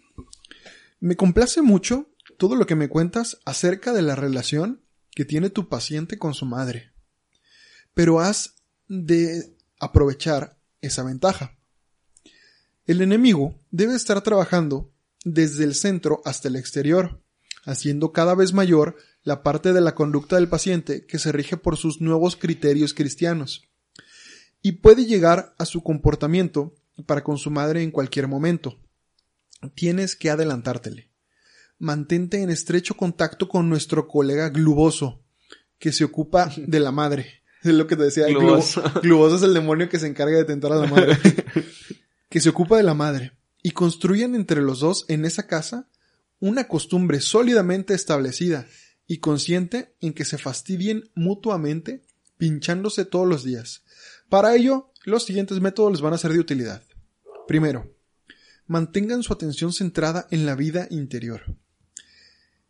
[0.99, 5.69] me complace mucho todo lo que me cuentas acerca de la relación que tiene tu
[5.69, 6.93] paciente con su madre.
[7.93, 8.55] Pero has
[8.87, 11.58] de aprovechar esa ventaja.
[12.89, 14.91] El enemigo debe estar trabajando
[15.23, 17.21] desde el centro hasta el exterior,
[17.63, 21.77] haciendo cada vez mayor la parte de la conducta del paciente que se rige por
[21.77, 23.69] sus nuevos criterios cristianos.
[24.63, 26.73] Y puede llegar a su comportamiento
[27.05, 28.79] para con su madre en cualquier momento.
[29.75, 31.11] Tienes que adelantártele.
[31.77, 35.21] Mantente en estrecho contacto con nuestro colega Gluboso,
[35.77, 37.43] que se ocupa de la madre.
[37.61, 38.25] Es lo que te decía.
[38.25, 38.81] Gluboso.
[38.81, 39.01] Gluboso.
[39.01, 41.19] Gluboso es el demonio que se encarga de tentar a la madre.
[42.29, 43.33] que se ocupa de la madre.
[43.61, 45.89] Y construyan entre los dos en esa casa
[46.39, 48.67] una costumbre sólidamente establecida
[49.05, 52.03] y consciente en que se fastidien mutuamente
[52.37, 53.83] pinchándose todos los días.
[54.29, 56.83] Para ello, los siguientes métodos les van a ser de utilidad.
[57.47, 57.93] Primero,
[58.67, 61.41] mantengan su atención centrada en la vida interior.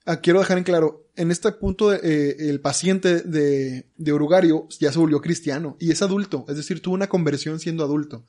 [0.05, 4.91] Ah, quiero dejar en claro, en este punto eh, el paciente de, de Urugario ya
[4.91, 8.25] se volvió cristiano y es adulto, es decir, tuvo una conversión siendo adulto.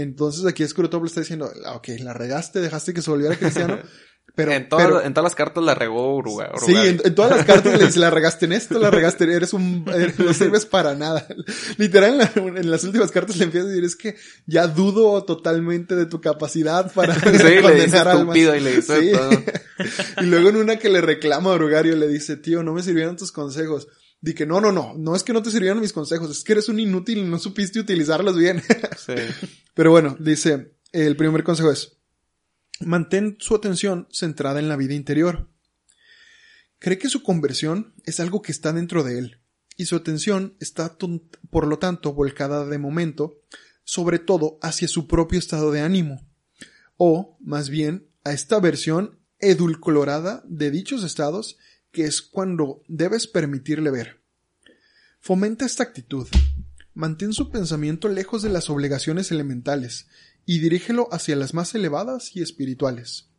[0.00, 3.78] Entonces aquí Scrutop le está diciendo, ah, ok, la regaste, dejaste que se volviera cristiano,
[4.36, 4.52] pero...
[4.52, 6.46] en, todas, pero- en todas las cartas la regó Uruguay.
[6.64, 9.52] Sí, en, en todas las cartas le dice, la regaste en esto, la regaste, eres
[9.54, 11.26] un, eres- no sirves para nada.
[11.78, 12.18] Literal, en,
[12.54, 14.14] la- en las últimas cartas le empieza a decir, es que
[14.46, 18.36] ya dudo totalmente de tu capacidad para Sí, le dice condenar almas".
[18.36, 19.12] y le dice Sí.
[19.12, 19.30] todo.
[20.22, 23.16] y luego en una que le reclama a Urugario, le dice, tío, no me sirvieron
[23.16, 23.88] tus consejos.
[24.20, 26.52] Di que no, no, no, no es que no te sirvieron mis consejos, es que
[26.52, 28.62] eres un inútil y no supiste utilizarlos bien.
[28.98, 29.14] Sí.
[29.74, 31.98] Pero bueno, dice, el primer consejo es,
[32.80, 35.48] mantén su atención centrada en la vida interior.
[36.78, 39.40] Cree que su conversión es algo que está dentro de él,
[39.76, 40.98] y su atención está,
[41.50, 43.40] por lo tanto, volcada de momento,
[43.84, 46.28] sobre todo hacia su propio estado de ánimo,
[46.96, 51.56] o, más bien, a esta versión edulcorada de dichos estados,
[51.98, 54.22] que es cuando debes permitirle ver.
[55.18, 56.28] Fomenta esta actitud.
[56.94, 60.06] Mantén su pensamiento lejos de las obligaciones elementales
[60.46, 63.30] y dirígelo hacia las más elevadas y espirituales.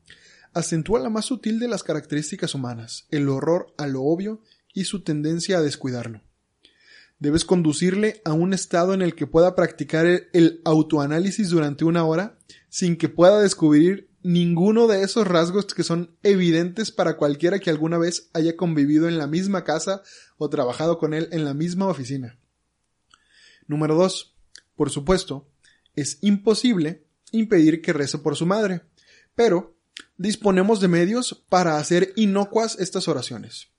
[0.54, 4.44] Acentúa la más sutil de las características humanas, el horror a lo obvio
[4.74, 6.22] y su tendencia a descuidarlo.
[7.18, 12.38] Debes conducirle a un estado en el que pueda practicar el, autoanálisis durante una hora
[12.68, 17.98] sin que pueda descubrir ninguno de esos rasgos que son evidentes para cualquiera que alguna
[17.98, 20.04] vez haya convivido en la misma casa
[20.38, 22.38] o trabajado con él en la misma oficina.
[23.66, 24.36] Número 2.
[24.76, 25.50] Por supuesto,
[25.96, 28.84] es imposible impedir que rece por su madre,
[29.34, 29.76] pero
[30.18, 33.70] disponemos de medios para hacer inocuas estas oraciones.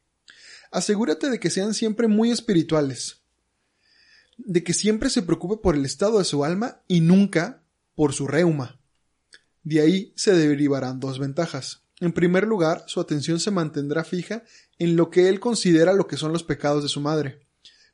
[0.72, 3.22] Asegúrate de que sean siempre muy espirituales,
[4.36, 7.62] de que siempre se preocupe por el estado de su alma y nunca
[7.94, 8.79] por su reuma.
[9.62, 11.82] De ahí se derivarán dos ventajas.
[12.00, 14.42] En primer lugar, su atención se mantendrá fija
[14.78, 17.40] en lo que él considera lo que son los pecados de su madre,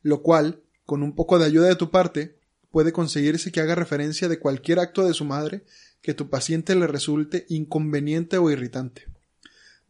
[0.03, 2.39] lo cual, con un poco de ayuda de tu parte,
[2.71, 5.64] puede conseguirse que haga referencia de cualquier acto de su madre
[6.03, 9.09] que tu paciente le resulte inconveniente o irritante.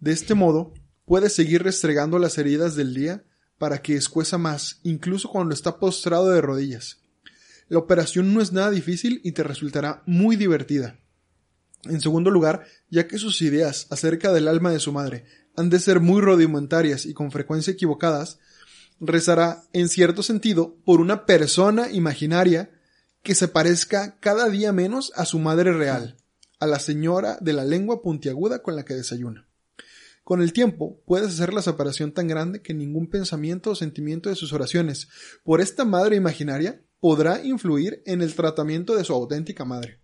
[0.01, 0.73] De este modo,
[1.05, 3.25] puedes seguir restregando las heridas del día
[3.59, 6.99] para que escueza más, incluso cuando está postrado de rodillas.
[7.69, 10.99] La operación no es nada difícil y te resultará muy divertida.
[11.85, 15.25] En segundo lugar, ya que sus ideas acerca del alma de su madre
[15.57, 18.39] han de ser muy rudimentarias y con frecuencia equivocadas,
[19.01, 22.71] rezará, en cierto sentido, por una persona imaginaria
[23.23, 26.17] que se parezca cada día menos a su madre real,
[26.61, 29.47] a la señora de la lengua puntiaguda con la que desayuna.
[30.25, 34.35] Con el tiempo, puedes hacer la separación tan grande que ningún pensamiento o sentimiento de
[34.35, 35.09] sus oraciones
[35.45, 40.01] por esta madre imaginaria podrá influir en el tratamiento de su auténtica madre.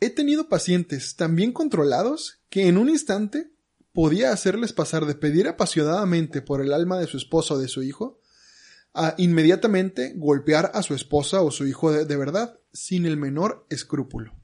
[0.00, 3.50] He tenido pacientes tan bien controlados que en un instante
[3.92, 7.82] podía hacerles pasar de pedir apasionadamente por el alma de su esposa o de su
[7.82, 8.20] hijo
[8.94, 14.34] a inmediatamente golpear a su esposa o su hijo de, verdad, sin el menor escrúpulo.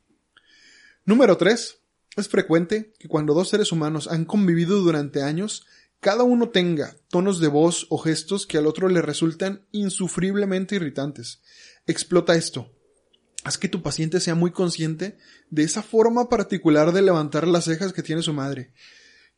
[1.05, 1.79] Número 3.
[2.17, 5.67] Es frecuente que cuando dos seres humanos han convivido durante años,
[6.01, 11.43] cada uno tenga tonos de voz o gestos que al otro le resultan insufriblemente irritantes.
[11.87, 12.71] Explota esto.
[13.45, 15.19] Haz que tu paciente sea muy consciente
[15.51, 18.73] de esa forma particular de levantar las cejas que tiene su madre,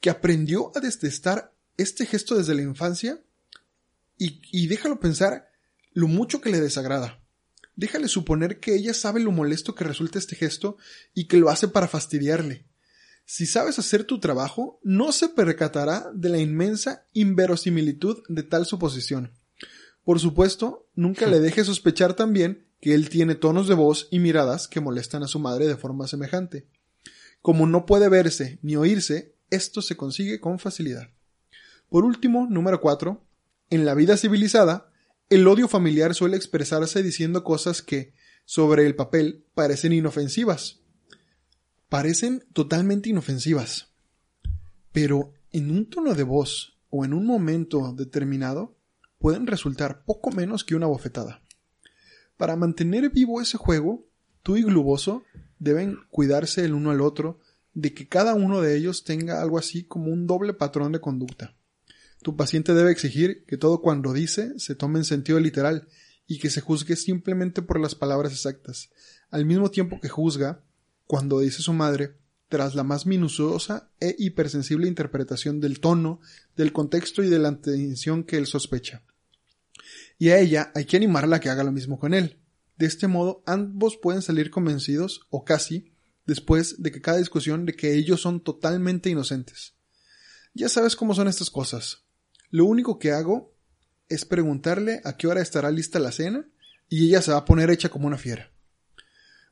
[0.00, 3.20] que aprendió a detestar este gesto desde la infancia
[4.16, 5.50] y, y déjalo pensar
[5.92, 7.20] lo mucho que le desagrada.
[7.74, 10.78] Déjale suponer que ella sabe lo molesto que resulta este gesto
[11.12, 12.64] y que lo hace para fastidiarle.
[13.24, 19.32] Si sabes hacer tu trabajo, no se percatará de la inmensa inverosimilitud de tal suposición.
[20.04, 24.68] Por supuesto, nunca le deje sospechar también que él tiene tonos de voz y miradas
[24.68, 26.66] que molestan a su madre de forma semejante.
[27.42, 31.08] Como no puede verse ni oírse, esto se consigue con facilidad.
[31.88, 33.22] Por último, número 4.
[33.70, 34.90] En la vida civilizada,
[35.30, 38.14] el odio familiar suele expresarse diciendo cosas que,
[38.44, 40.80] sobre el papel, parecen inofensivas.
[41.88, 43.92] Parecen totalmente inofensivas.
[44.92, 48.76] Pero en un tono de voz o en un momento determinado
[49.18, 51.45] pueden resultar poco menos que una bofetada.
[52.36, 54.06] Para mantener vivo ese juego,
[54.42, 55.24] tú y Gluboso
[55.58, 57.38] deben cuidarse el uno al otro
[57.72, 61.56] de que cada uno de ellos tenga algo así como un doble patrón de conducta.
[62.22, 65.88] Tu paciente debe exigir que todo cuando dice se tome en sentido literal
[66.26, 68.90] y que se juzgue simplemente por las palabras exactas,
[69.30, 70.64] al mismo tiempo que juzga,
[71.06, 72.16] cuando dice su madre,
[72.48, 76.20] tras la más minuciosa e hipersensible interpretación del tono,
[76.56, 79.02] del contexto y de la intención que él sospecha.
[80.18, 82.40] Y a ella hay que animarla a que haga lo mismo con él.
[82.76, 85.92] De este modo, ambos pueden salir convencidos, o casi,
[86.26, 89.74] después de que cada discusión de que ellos son totalmente inocentes.
[90.54, 92.04] Ya sabes cómo son estas cosas.
[92.50, 93.54] Lo único que hago
[94.08, 96.46] es preguntarle a qué hora estará lista la cena
[96.88, 98.52] y ella se va a poner hecha como una fiera.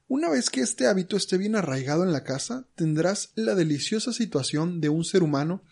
[0.06, 4.80] Una vez que este hábito esté bien arraigado en la casa, tendrás la deliciosa situación
[4.80, 5.64] de un ser humano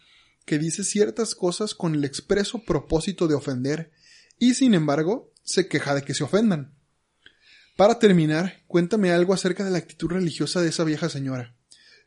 [0.46, 3.92] que dice ciertas cosas con el expreso propósito de ofender
[4.42, 6.74] y sin embargo se queja de que se ofendan.
[7.76, 11.56] Para terminar, cuéntame algo acerca de la actitud religiosa de esa vieja señora.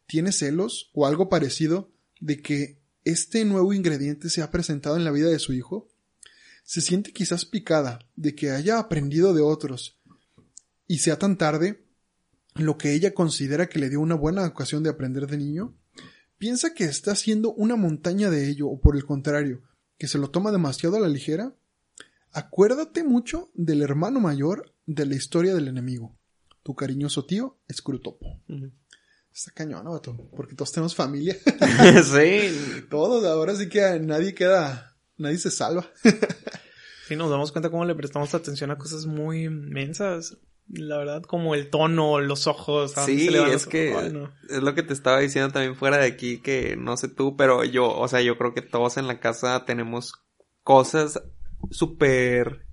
[0.05, 5.11] ¿Tiene celos o algo parecido de que este nuevo ingrediente se ha presentado en la
[5.11, 5.88] vida de su hijo?
[6.65, 10.01] ¿Se siente quizás picada de que haya aprendido de otros
[10.88, 11.86] y sea tan tarde
[12.53, 15.73] lo que ella considera que le dio una buena ocasión de aprender de niño?
[16.38, 19.63] ¿Piensa que está haciendo una montaña de ello o por el contrario,
[19.97, 21.55] que se lo toma demasiado a la ligera?
[22.36, 26.17] Acuérdate mucho del hermano mayor de la historia del enemigo,
[26.63, 28.41] tu cariñoso tío Scrutopo.
[29.33, 30.01] Está cañón, ¿no,
[30.36, 31.38] Porque todos tenemos familia.
[32.03, 32.86] sí.
[32.89, 35.89] Todos, ahora sí que nadie queda, nadie se salva.
[37.07, 40.38] sí, nos damos cuenta cómo le prestamos atención a cosas muy inmensas.
[40.67, 42.95] La verdad, como el tono, los ojos.
[43.05, 43.95] Sí, es que
[44.49, 47.63] es lo que te estaba diciendo también fuera de aquí, que no sé tú, pero
[47.63, 50.15] yo, o sea, yo creo que todos en la casa tenemos
[50.63, 51.21] cosas
[51.72, 52.66] súper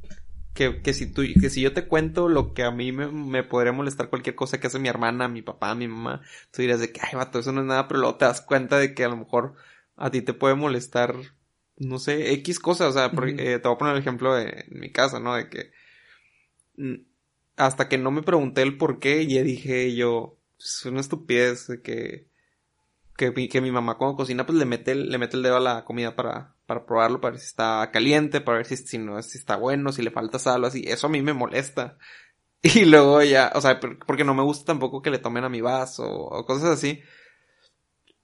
[0.54, 3.42] que, que si tú, que si yo te cuento lo que a mí me, me
[3.44, 6.22] podría molestar cualquier cosa que hace mi hermana, mi papá, mi mamá,
[6.52, 8.78] tú dirás de que, ay, vato, eso no es nada, pero luego te das cuenta
[8.78, 9.54] de que a lo mejor
[9.96, 11.14] a ti te puede molestar,
[11.78, 13.06] no sé, X cosas, o sea,
[13.38, 15.34] eh, te voy a poner el ejemplo de en mi casa, ¿no?
[15.36, 15.72] De que
[16.76, 16.94] mm,
[17.56, 21.82] hasta que no me pregunté el por qué, ya dije yo, es una estupidez de
[21.82, 22.28] que,
[23.16, 25.56] que, mi- que mi mamá cuando cocina pues le mete el, le mete el dedo
[25.56, 28.98] a la comida para, para probarlo, para ver si está caliente, para ver si, si
[28.98, 31.98] no, si está bueno, si le falta sal o así, eso a mí me molesta.
[32.62, 35.48] Y luego ya, o sea, por- porque no me gusta tampoco que le tomen a
[35.50, 37.00] mi vaso o cosas así.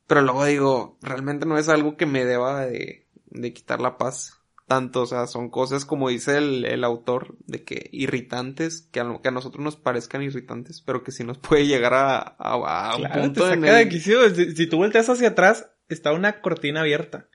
[0.06, 4.34] Pero luego digo, realmente no es algo que me deba de, de quitar la paz.
[4.66, 9.20] Tanto, o sea, son cosas como dice el, el autor, de que irritantes, que a,
[9.22, 12.96] que a nosotros nos parezcan irritantes, pero que sí nos puede llegar a, a, a
[12.96, 14.02] un Claro, punto saca de el...
[14.34, 17.28] Si, si tú volteas hacia atrás, está una cortina abierta.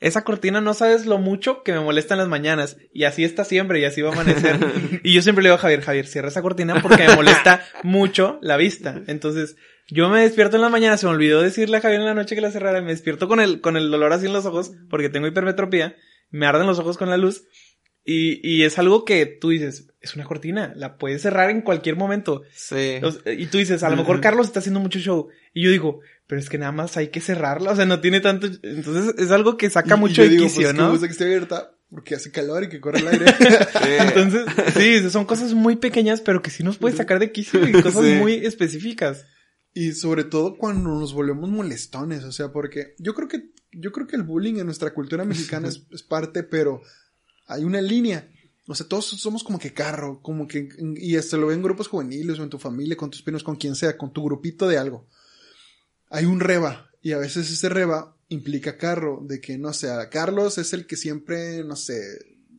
[0.00, 2.78] Esa cortina no sabes lo mucho que me molesta en las mañanas.
[2.92, 4.56] Y así está siempre, y así va a amanecer.
[5.04, 8.38] y yo siempre le digo a Javier, Javier, cierra esa cortina porque me molesta mucho
[8.40, 9.02] la vista.
[9.06, 9.56] Entonces,
[9.88, 12.34] yo me despierto en la mañana, se me olvidó decirle a Javier en la noche
[12.34, 14.72] que la cerrara, y me despierto con el, con el dolor así en los ojos,
[14.88, 15.96] porque tengo hipermetropía,
[16.30, 17.44] me arden los ojos con la luz.
[18.02, 21.96] Y, y es algo que tú dices, es una cortina, la puedes cerrar en cualquier
[21.96, 22.42] momento.
[22.52, 23.00] Sí.
[23.26, 25.28] Y tú dices, a lo mejor Carlos está haciendo mucho show.
[25.52, 26.00] Y yo digo,
[26.30, 27.72] pero es que nada más hay que cerrarla.
[27.72, 28.46] O sea, no tiene tanto.
[28.62, 30.84] Entonces es algo que saca Y- y mucho yo de digo, quicio, pues, que ¿no?
[30.86, 33.26] me gusta que esté abierta porque hace calor y que corre el aire.
[33.82, 33.88] Sí.
[33.98, 37.72] Entonces, sí, son cosas muy pequeñas, pero que sí nos puede sacar de quicio y
[37.72, 38.12] cosas Sí.
[38.14, 39.26] muy específicas.
[39.74, 44.06] Y sobre todo cuando nos volvemos molestones, o sea, porque yo creo que, yo creo
[44.06, 46.80] que el bullying en nuestra cultura mexicana es, es parte, pero
[47.48, 48.28] hay una línea.
[48.68, 51.88] O sea, todos somos como que carro, como que, y hasta lo ven en grupos
[51.88, 54.78] juveniles o en tu familia, con tus primos, con quien sea, con tu grupito de
[54.78, 55.08] algo.
[56.10, 60.58] Hay un reba, y a veces ese reba implica carro, de que, no sé, Carlos
[60.58, 62.02] es el que siempre, no sé,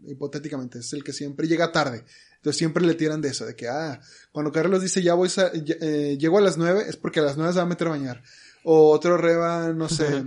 [0.07, 2.03] hipotéticamente, es el que siempre llega tarde.
[2.37, 5.51] Entonces siempre le tiran de eso, de que, ah, cuando Carlos dice ya voy, ya-
[5.53, 7.91] eh, llego a las nueve, es porque a las nueve se va a meter a
[7.91, 8.23] bañar.
[8.63, 10.23] O otro reba, no sé,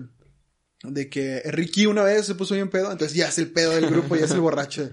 [0.84, 3.86] de que Ricky una vez se puso bien pedo, entonces ya es el pedo del
[3.88, 4.88] grupo, ya es el borracho.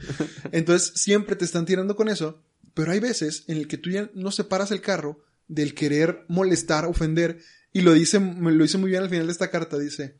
[0.51, 2.41] Entonces siempre te están tirando con eso,
[2.73, 6.85] pero hay veces en el que tú ya no separas el carro del querer molestar,
[6.85, 7.39] ofender,
[7.73, 10.17] y lo dice, me lo dice muy bien al final de esta carta, dice,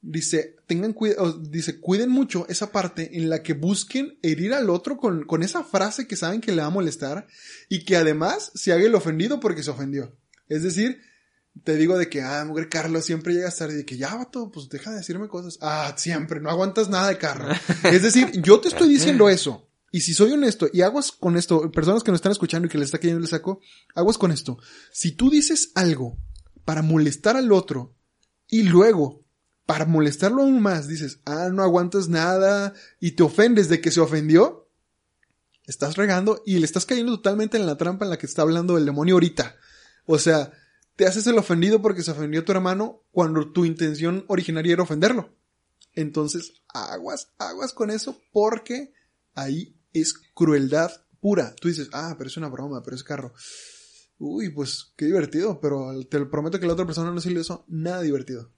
[0.00, 4.96] dice, tengan cuidado, dice, cuiden mucho esa parte en la que busquen herir al otro
[4.96, 7.26] con, con esa frase que saben que le va a molestar
[7.68, 10.16] y que además se haga el ofendido porque se ofendió.
[10.48, 11.00] Es decir,
[11.64, 14.50] te digo de que, ah, mujer, Carlos siempre llegas tarde y de que ya, vato,
[14.52, 15.58] pues deja de decirme cosas.
[15.60, 17.52] Ah, siempre, no aguantas nada de carro.
[17.84, 19.68] Es decir, yo te estoy diciendo eso.
[19.90, 22.76] Y si soy honesto, y aguas con esto, personas que nos están escuchando y que
[22.76, 23.60] les está cayendo el saco,
[23.94, 24.58] aguas con esto.
[24.92, 26.18] Si tú dices algo
[26.66, 27.94] para molestar al otro
[28.48, 29.24] y luego,
[29.64, 34.00] para molestarlo aún más, dices, ah, no aguantas nada y te ofendes de que se
[34.00, 34.68] ofendió,
[35.64, 38.76] estás regando y le estás cayendo totalmente en la trampa en la que está hablando
[38.76, 39.56] el demonio ahorita.
[40.06, 40.52] O sea,
[40.96, 45.34] te haces el ofendido porque se ofendió tu hermano cuando tu intención originaria era ofenderlo.
[45.94, 48.92] Entonces, aguas, aguas con eso porque
[49.34, 50.90] ahí es crueldad
[51.20, 51.54] pura.
[51.54, 53.32] Tú dices, ah, pero es una broma, pero es carro.
[54.18, 57.40] Uy, pues qué divertido, pero te lo prometo que la otra persona no se le
[57.40, 58.50] hizo nada divertido.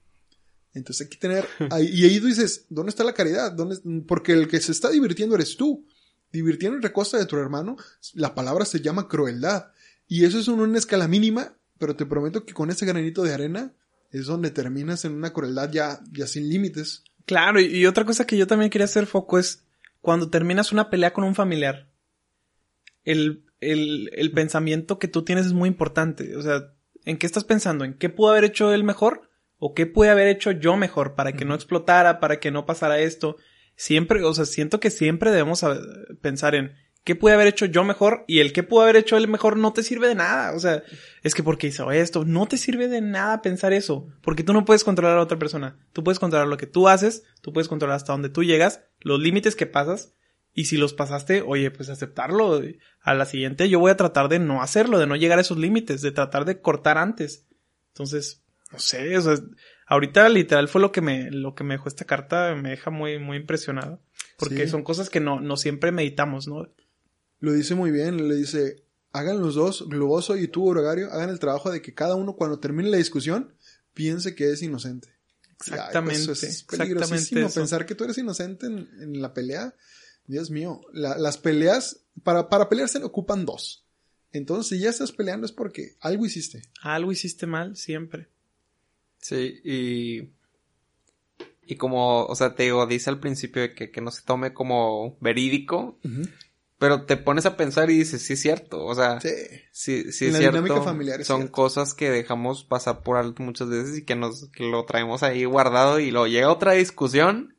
[0.74, 3.52] Entonces hay que tener, ahí- y ahí tú dices, ¿dónde está la caridad?
[3.52, 3.76] ¿Dónde?
[4.06, 5.84] Porque el que se está divirtiendo eres tú.
[6.30, 7.76] Divirtiendo en recosta de tu hermano,
[8.12, 9.72] la palabra se llama crueldad.
[10.06, 13.32] Y eso es en una escala mínima, pero te prometo que con ese granito de
[13.32, 13.72] arena
[14.10, 17.02] es donde terminas en una crueldad ya, ya sin límites.
[17.24, 19.64] Claro, y, y otra cosa que yo también quería hacer foco es
[20.02, 21.88] cuando terminas una pelea con un familiar.
[23.04, 26.36] El, el, el pensamiento que tú tienes es muy importante.
[26.36, 26.72] O sea,
[27.04, 27.84] ¿en qué estás pensando?
[27.84, 29.28] ¿En qué pudo haber hecho él mejor?
[29.58, 33.00] ¿O qué pude haber hecho yo mejor para que no explotara, para que no pasara
[33.00, 33.36] esto?
[33.74, 35.64] Siempre, o sea, siento que siempre debemos
[36.20, 36.74] pensar en
[37.08, 39.72] qué pude haber hecho yo mejor y el qué pudo haber hecho él mejor no
[39.72, 40.54] te sirve de nada.
[40.54, 40.82] O sea,
[41.22, 44.64] es que porque hizo esto, no te sirve de nada pensar eso, porque tú no
[44.64, 45.78] puedes controlar a otra persona.
[45.92, 49.18] Tú puedes controlar lo que tú haces, tú puedes controlar hasta dónde tú llegas, los
[49.18, 50.14] límites que pasas
[50.60, 52.60] y si los pasaste, oye, pues aceptarlo.
[53.00, 55.58] A la siguiente yo voy a tratar de no hacerlo, de no llegar a esos
[55.58, 57.46] límites, de tratar de cortar antes.
[57.92, 58.42] Entonces,
[58.72, 59.34] no sé, o sea,
[59.86, 63.18] ahorita literal fue lo que me, lo que me dejó esta carta, me deja muy,
[63.18, 64.02] muy impresionado.
[64.36, 64.70] Porque Sí.
[64.70, 66.66] son cosas que no, no siempre meditamos, ¿no?
[67.40, 71.38] Lo dice muy bien, le dice, hagan los dos, Globoso y tú, Orogario, hagan el
[71.38, 73.54] trabajo de que cada uno cuando termine la discusión
[73.94, 75.08] piense que es inocente.
[75.60, 77.60] Exactamente, Ay, pues, es exactamente peligrosísimo eso.
[77.60, 79.74] pensar que tú eres inocente en, en la pelea.
[80.28, 83.84] Dios mío, la- las peleas, para, para pelear se ocupan dos.
[84.30, 86.62] Entonces, si ya estás peleando es porque algo hiciste.
[86.82, 88.28] Algo hiciste mal siempre.
[89.20, 90.30] Sí, y.
[91.70, 94.54] Y como, o sea, te digo, dice al principio de que, que no se tome
[94.54, 95.98] como verídico.
[96.78, 99.30] Pero te pones a pensar y dices, sí es cierto, o sea, Sí.
[99.72, 100.62] sí, sí En es la cierto.
[100.62, 101.52] dinámica familiar es Son cierto.
[101.52, 105.44] cosas que dejamos pasar por alto muchas veces y que nos, que lo traemos ahí
[105.44, 107.56] guardado y luego llega otra discusión.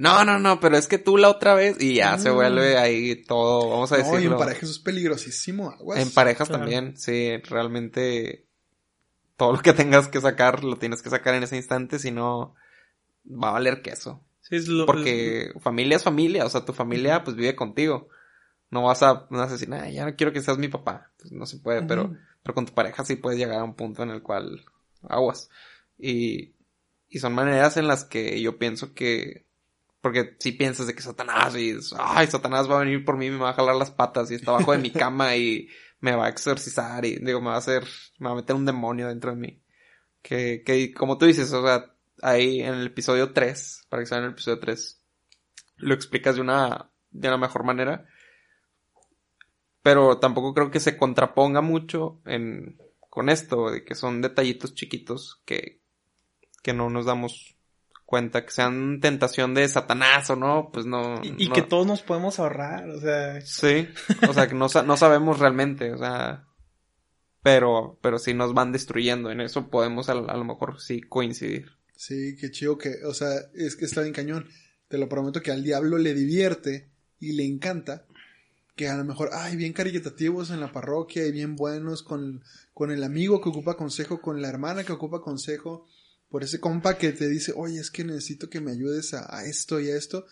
[0.00, 2.34] No, no, no, pero es que tú la otra vez y ya se Mm.
[2.34, 4.32] vuelve ahí todo, vamos a No, y decirlo.
[4.36, 5.98] en pareja eso es peligrosísimo, aguas.
[6.00, 6.62] En parejas Claro.
[6.62, 8.46] también, sí, realmente
[9.36, 12.54] todo lo que tengas que sacar lo tienes que sacar en ese instante, si no
[13.26, 14.24] va a valer queso.
[14.40, 18.08] Sí, es lo- Porque familia es familia, o sea, tu familia pues vive contigo.
[18.70, 21.10] No vas a, no vas a decir, "Ay, ya no quiero que seas mi papá.
[21.18, 24.02] Pues no se puede, pero, pero con tu pareja sí puedes llegar a un punto
[24.02, 24.64] en el cual
[25.08, 25.50] aguas.
[25.98, 26.54] Y,
[27.08, 29.46] y son maneras en las que yo pienso que,
[30.00, 33.38] porque si piensas de que Satanás y, ay, Satanás va a venir por mí, me
[33.38, 35.68] va a jalar las patas y está abajo de mi cama y
[36.00, 37.84] me va a exorcizar y digo, me va a hacer,
[38.18, 39.62] me va a meter un demonio dentro de mí.
[40.22, 44.18] Que, que como tú dices, o sea, ahí en el episodio 3, para que sea
[44.18, 45.02] en el episodio 3,
[45.76, 48.06] lo explicas de una, de una mejor manera.
[49.82, 52.78] Pero tampoco creo que se contraponga mucho en,
[53.08, 55.80] con esto, de que son detallitos chiquitos que,
[56.62, 57.56] que no nos damos
[58.10, 61.22] cuenta, que sean tentación de Satanás o no, pues no.
[61.22, 63.88] Y, y no- que todos nos podemos ahorrar, o sea, Sí,
[64.28, 66.44] o sea, que no, sa- no sabemos realmente, o sea,
[67.42, 71.70] pero, pero sí nos van destruyendo, en eso podemos a, a lo mejor sí coincidir.
[71.96, 74.48] Sí, qué chido que, o sea, es que está bien cañón.
[74.88, 76.90] Te lo prometo que al diablo le divierte
[77.20, 78.04] y le encanta
[78.76, 82.42] que a lo mejor, ay, bien caritativos en la parroquia y bien buenos con,
[82.74, 85.86] con el amigo que ocupa consejo, con la hermana que ocupa consejo,
[86.30, 89.44] por ese compa que te dice, oye, es que necesito que me ayudes a, a
[89.44, 90.26] esto y a esto.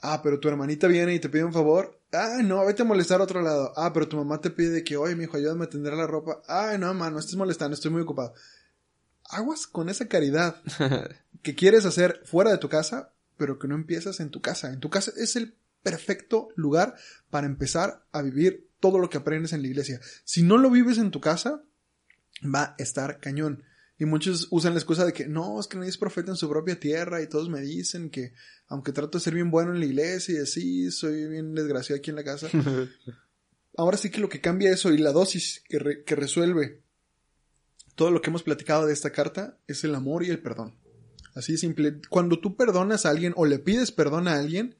[0.00, 2.00] Ah, pero tu hermanita viene y te pide un favor.
[2.12, 3.72] Ah, no, vete a molestar a otro lado.
[3.76, 6.42] Ah, pero tu mamá te pide que, oye, mi hijo, ayúdame a tender la ropa.
[6.46, 8.34] Ah, no, mamá, no estés molestando, estoy muy ocupado.
[9.28, 10.62] Aguas con esa caridad
[11.42, 14.72] que quieres hacer fuera de tu casa, pero que no empiezas en tu casa.
[14.72, 16.94] En tu casa es el perfecto lugar
[17.30, 20.00] para empezar a vivir todo lo que aprendes en la iglesia.
[20.24, 21.62] Si no lo vives en tu casa,
[22.42, 23.64] va a estar cañón.
[23.98, 26.48] Y muchos usan la excusa de que no, es que nadie es profeta en su
[26.48, 28.32] propia tierra y todos me dicen que
[28.66, 32.10] aunque trato de ser bien bueno en la iglesia y así, soy bien desgraciado aquí
[32.10, 32.48] en la casa.
[33.76, 36.82] Ahora sí que lo que cambia eso y la dosis que, re- que resuelve
[37.94, 40.74] todo lo que hemos platicado de esta carta es el amor y el perdón.
[41.34, 42.00] Así de simple.
[42.10, 44.76] Cuando tú perdonas a alguien o le pides perdón a alguien,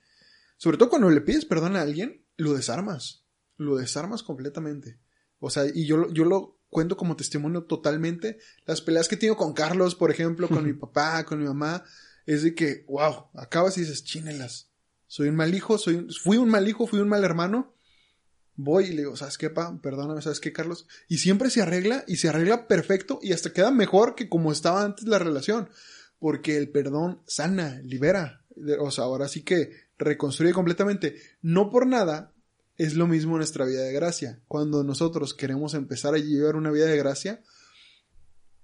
[0.57, 3.25] sobre todo cuando le pides perdón a alguien, lo desarmas.
[3.57, 4.99] Lo desarmas completamente.
[5.39, 8.39] O sea, y yo, yo lo cuento como testimonio totalmente.
[8.64, 11.85] Las peleas que he tenido con Carlos, por ejemplo, con mi papá, con mi mamá,
[12.27, 14.70] es de que, wow, acabas y dices, chínelas.
[15.07, 17.75] Soy un mal hijo, soy, un- fui un mal hijo, fui un mal hermano.
[18.57, 19.79] Voy y le digo, ¿sabes qué, pa?
[19.83, 20.87] Perdóname, ¿sabes qué, Carlos?
[21.09, 24.83] Y siempre se arregla y se arregla perfecto y hasta queda mejor que como estaba
[24.83, 25.68] antes la relación.
[26.18, 28.45] Porque el perdón sana, libera.
[28.81, 31.16] O sea, ahora sí que reconstruye completamente.
[31.43, 32.32] No por nada
[32.79, 34.41] es lo mismo nuestra vida de gracia.
[34.49, 37.43] Cuando nosotros queremos empezar a llevar una vida de gracia,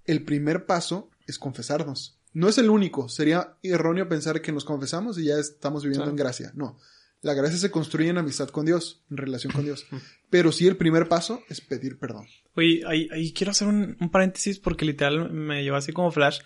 [0.05, 2.19] el primer paso es confesarnos.
[2.33, 3.09] No es el único.
[3.09, 6.51] Sería erróneo pensar que nos confesamos y ya estamos viviendo en gracia.
[6.55, 6.77] No.
[7.21, 9.85] La gracia se construye en amistad con Dios, en relación con Dios.
[10.29, 12.27] Pero sí el primer paso es pedir perdón.
[12.55, 16.39] Oye, ahí, ahí quiero hacer un, un paréntesis porque literal me llevó así como flash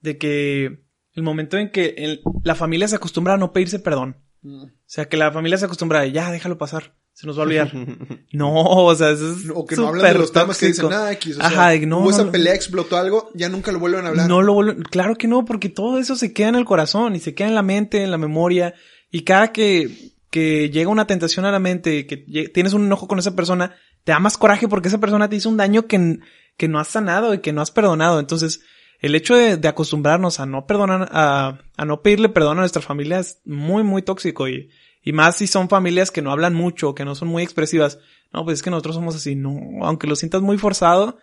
[0.00, 4.22] de que el momento en que el- la familia se acostumbra a no pedirse perdón.
[4.42, 7.46] O sea, que la familia se acostumbra a ya, déjalo pasar, se nos va a
[7.46, 7.72] olvidar.
[8.32, 11.00] no, o sea, eso es O que no hablan de los temas que dicen tóxico.
[11.00, 11.38] nada X.
[11.38, 14.28] O Ajá, sea, no, hubo esa pelea, explotó algo, ya nunca lo vuelven a hablar.
[14.28, 17.20] No lo vuelven, claro que no, porque todo eso se queda en el corazón y
[17.20, 18.74] se queda en la mente, en la memoria.
[19.10, 22.18] Y cada que, que llega una tentación a la mente, que
[22.52, 25.48] tienes un enojo con esa persona, te da más coraje porque esa persona te hizo
[25.48, 26.18] un daño que,
[26.58, 28.20] que no has sanado y que no has perdonado.
[28.20, 28.60] Entonces,
[29.00, 32.82] el hecho de, de acostumbrarnos a no perdonar, a, a no pedirle perdón a nuestra
[32.82, 34.68] familia es muy, muy tóxico y,
[35.06, 38.00] y más si son familias que no hablan mucho, que no son muy expresivas.
[38.32, 41.18] No, pues es que nosotros somos así, no, aunque lo sientas muy forzado,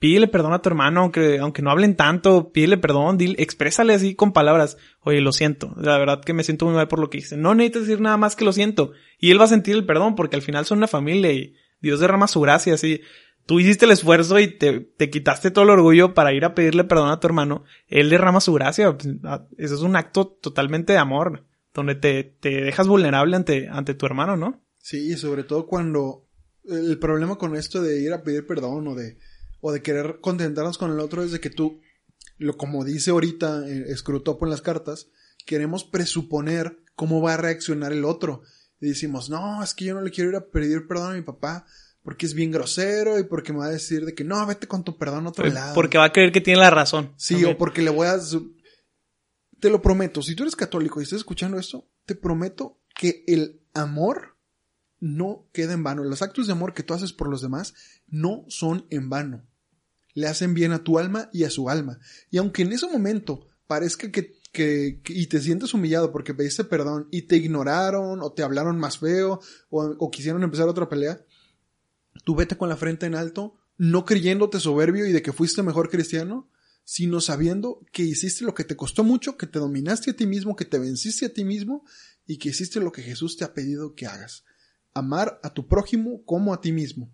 [0.00, 4.16] pídele perdón a tu hermano, aunque, aunque no hablen tanto, pídele perdón, dile, exprésale así
[4.16, 4.76] con palabras.
[5.02, 7.36] Oye, lo siento, la verdad que me siento muy mal por lo que hice.
[7.36, 8.90] No necesitas decir nada más que lo siento.
[9.20, 12.00] Y él va a sentir el perdón porque al final son una familia y Dios
[12.00, 13.02] derrama su gracia, así.
[13.46, 16.82] Tú hiciste el esfuerzo y te, te quitaste todo el orgullo para ir a pedirle
[16.82, 17.62] perdón a tu hermano.
[17.86, 18.96] Él derrama su gracia.
[19.56, 21.44] Eso es un acto totalmente de amor,
[21.78, 24.60] donde te, te dejas vulnerable ante, ante tu hermano, ¿no?
[24.78, 26.26] Sí, y sobre todo cuando
[26.64, 29.18] el problema con esto de ir a pedir perdón o de,
[29.60, 31.80] o de querer contentarnos con el otro es de que tú,
[32.36, 35.08] lo como dice ahorita eh, Scrutopo en las cartas,
[35.46, 38.42] queremos presuponer cómo va a reaccionar el otro.
[38.80, 41.22] Y decimos, no, es que yo no le quiero ir a pedir perdón a mi
[41.22, 41.64] papá
[42.02, 44.84] porque es bien grosero y porque me va a decir de que no, vete con
[44.84, 45.74] tu perdón a otro lado.
[45.74, 47.12] Porque va a creer que tiene la razón.
[47.16, 47.54] Sí, También.
[47.54, 48.18] o porque le voy a...
[49.60, 53.60] Te lo prometo, si tú eres católico y estás escuchando esto, te prometo que el
[53.74, 54.36] amor
[55.00, 56.04] no queda en vano.
[56.04, 57.74] Los actos de amor que tú haces por los demás
[58.06, 59.44] no son en vano.
[60.14, 61.98] Le hacen bien a tu alma y a su alma.
[62.30, 66.64] Y aunque en ese momento parezca que, que, que- y te sientes humillado porque pediste
[66.64, 69.40] perdón y te ignoraron o te hablaron más feo
[69.70, 71.20] o, o quisieron empezar otra pelea,
[72.24, 75.90] tú vete con la frente en alto, no creyéndote soberbio y de que fuiste mejor
[75.90, 76.48] cristiano,
[76.90, 80.56] sino sabiendo que hiciste lo que te costó mucho, que te dominaste a ti mismo,
[80.56, 81.84] que te venciste a ti mismo
[82.26, 84.44] y que hiciste lo que Jesús te ha pedido que hagas.
[84.94, 87.12] Amar a tu prójimo como a ti mismo.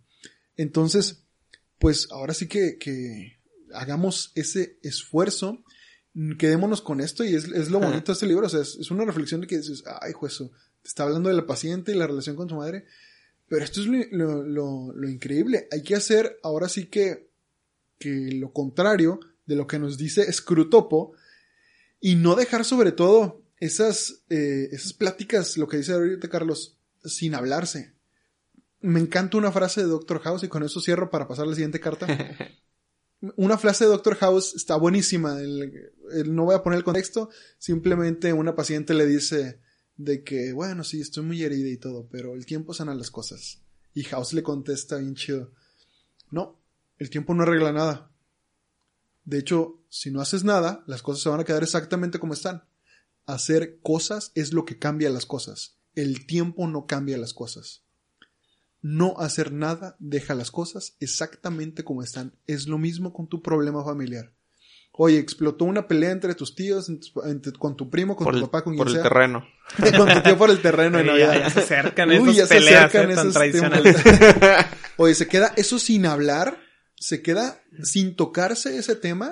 [0.56, 1.24] Entonces,
[1.80, 3.40] pues ahora sí que, que
[3.72, 5.64] hagamos ese esfuerzo,
[6.38, 8.92] quedémonos con esto y es, es lo bonito de este libro, o sea, es, es
[8.92, 12.06] una reflexión de que dices, ay, juez, te está hablando de la paciente y la
[12.06, 12.84] relación con su madre,
[13.48, 17.28] pero esto es lo, lo- lo- lo increíble, hay que hacer ahora sí que,
[17.98, 21.12] que lo contrario de lo que nos dice Scrutopo
[22.00, 27.34] y no dejar sobre todo esas, eh, esas pláticas, lo que dice ahorita Carlos, sin
[27.34, 27.94] hablarse.
[28.80, 31.54] Me encanta una frase de Doctor House y con eso cierro para pasar a la
[31.54, 32.06] siguiente carta.
[33.36, 35.40] Una frase de Doctor House está buenísima.
[35.40, 37.30] el- el- no voy a poner el contexto.
[37.58, 39.60] Simplemente una paciente le dice
[39.96, 43.62] de que, bueno, sí, estoy muy herida y todo, pero el tiempo sana las cosas.
[43.94, 45.52] Y House le contesta bien chido.
[46.30, 46.60] No,
[46.98, 48.10] el tiempo no arregla nada.
[49.24, 52.64] De hecho, si no haces nada, las cosas se van a quedar exactamente como están.
[53.26, 55.78] Hacer cosas es lo que cambia las cosas.
[55.94, 57.82] El tiempo no cambia las cosas.
[58.82, 62.34] No hacer nada deja las cosas exactamente como están.
[62.46, 64.32] Es lo mismo con tu problema familiar.
[64.96, 68.38] Oye, explotó una pelea entre tus tíos, entre- entre- con tu primo, con por tu
[68.40, 69.10] el, papá, con por quien el sea.
[69.10, 69.44] terreno.
[69.96, 71.40] con tu tío por el terreno en Sí, ya, Navidad.
[71.40, 73.96] ya se acercan Uy, esas ya se peleas acercan eh, tan tradicionales.
[74.98, 76.58] Oye, se queda eso sin hablar,
[77.06, 79.30] se queda sin tocarse ese tema,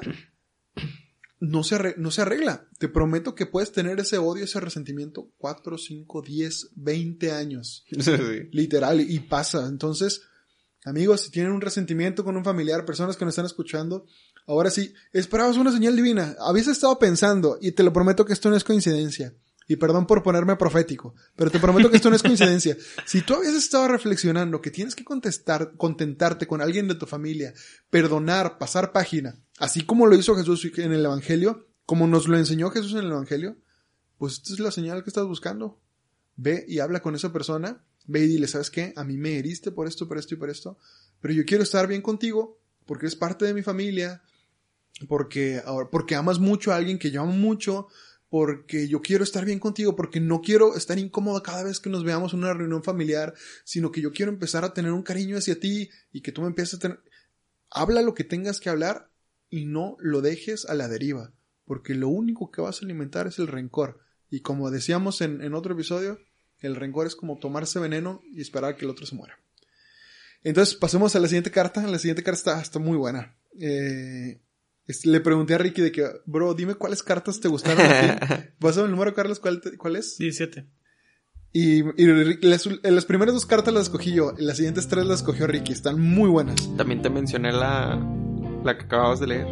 [1.40, 2.68] no se, arre- no se arregla.
[2.78, 7.84] Te prometo que puedes tener ese odio, ese resentimiento 4, 5, 10, 20 años.
[7.98, 8.12] Sí.
[8.52, 9.66] Literal, y pasa.
[9.66, 10.20] Entonces,
[10.84, 14.04] amigos, si tienen un resentimiento con un familiar, personas que nos están escuchando,
[14.46, 16.36] ahora sí, esperabas una señal divina.
[16.40, 19.34] Habías estado pensando, y te lo prometo que esto no es coincidencia.
[19.68, 22.76] Y perdón por ponerme profético, pero te prometo que esto no es coincidencia.
[23.06, 27.54] Si tú habías estado reflexionando que tienes que contestar, contentarte con alguien de tu familia,
[27.90, 32.70] perdonar, pasar página, así como lo hizo Jesús en el Evangelio, como nos lo enseñó
[32.70, 33.56] Jesús en el Evangelio,
[34.18, 35.80] pues esta es la señal que estás buscando.
[36.36, 38.92] Ve y habla con esa persona, ve y dile, ¿sabes qué?
[38.96, 40.78] A mí me heriste por esto, por esto y por esto,
[41.20, 44.22] pero yo quiero estar bien contigo porque eres parte de mi familia,
[45.08, 47.88] porque, porque amas mucho a alguien que yo amo mucho,
[48.32, 52.02] porque yo quiero estar bien contigo, porque no quiero estar incómodo cada vez que nos
[52.02, 55.60] veamos en una reunión familiar, sino que yo quiero empezar a tener un cariño hacia
[55.60, 57.00] ti y que tú me empieces a tener...
[57.68, 59.10] Habla lo que tengas que hablar
[59.50, 61.34] y no lo dejes a la deriva,
[61.66, 64.00] porque lo único que vas a alimentar es el rencor.
[64.30, 66.18] Y como decíamos en, en otro episodio,
[66.60, 69.38] el rencor es como tomarse veneno y esperar a que el otro se muera.
[70.42, 71.86] Entonces pasemos a la siguiente carta.
[71.86, 73.36] La siguiente carta está, muy buena.
[73.60, 74.40] Eh,
[75.04, 78.46] le pregunté a Ricky de que, bro, dime cuáles cartas te gustaron a ti.
[78.58, 80.16] Pásame el número, Carlos, ¿cuál, te- cuál es?
[80.18, 80.66] 17.
[81.54, 82.06] Y, y
[82.46, 84.32] las, las primeras dos cartas las escogí yo.
[84.38, 85.72] y Las siguientes tres las escogió Ricky.
[85.72, 86.56] Están muy buenas.
[86.76, 87.96] También te mencioné la,
[88.64, 89.46] la que acababas de leer,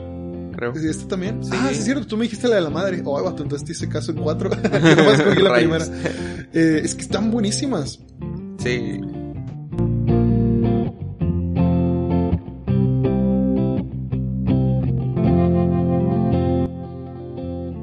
[0.57, 0.73] creo.
[0.74, 1.44] ¿Y ¿Esta también?
[1.44, 1.51] Sí.
[1.52, 2.07] Ah, sí, es cierto.
[2.07, 3.02] Tú me dijiste la de la madre.
[3.05, 4.51] Oh, vato, entonces te hice caso en cuatro.
[4.62, 5.85] Yo nomás escogí la primera.
[6.55, 8.01] Eh, es que están buenísimas.
[8.59, 8.98] Sí.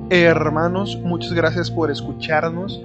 [0.10, 2.82] Hermanos, muchas gracias por escucharnos.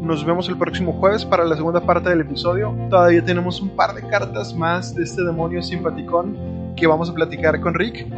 [0.00, 2.76] Nos vemos el próximo jueves para la segunda parte del episodio.
[2.90, 7.60] Todavía tenemos un par de cartas más de este demonio simpaticón que vamos a platicar
[7.60, 8.08] con Rick.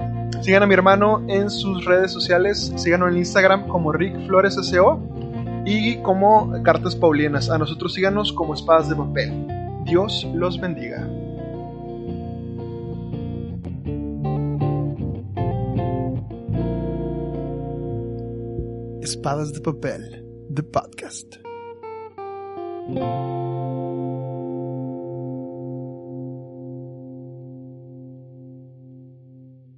[0.41, 2.73] Sigan a mi hermano en sus redes sociales.
[2.77, 4.99] Síganlo en Instagram como Rick Flores SEO
[5.67, 7.51] y como Cartas Paulinas.
[7.51, 9.47] A nosotros síganos como Espadas de Papel.
[9.85, 11.07] Dios los bendiga.
[19.09, 20.23] Espadas de Papel,
[20.55, 21.39] The Podcast.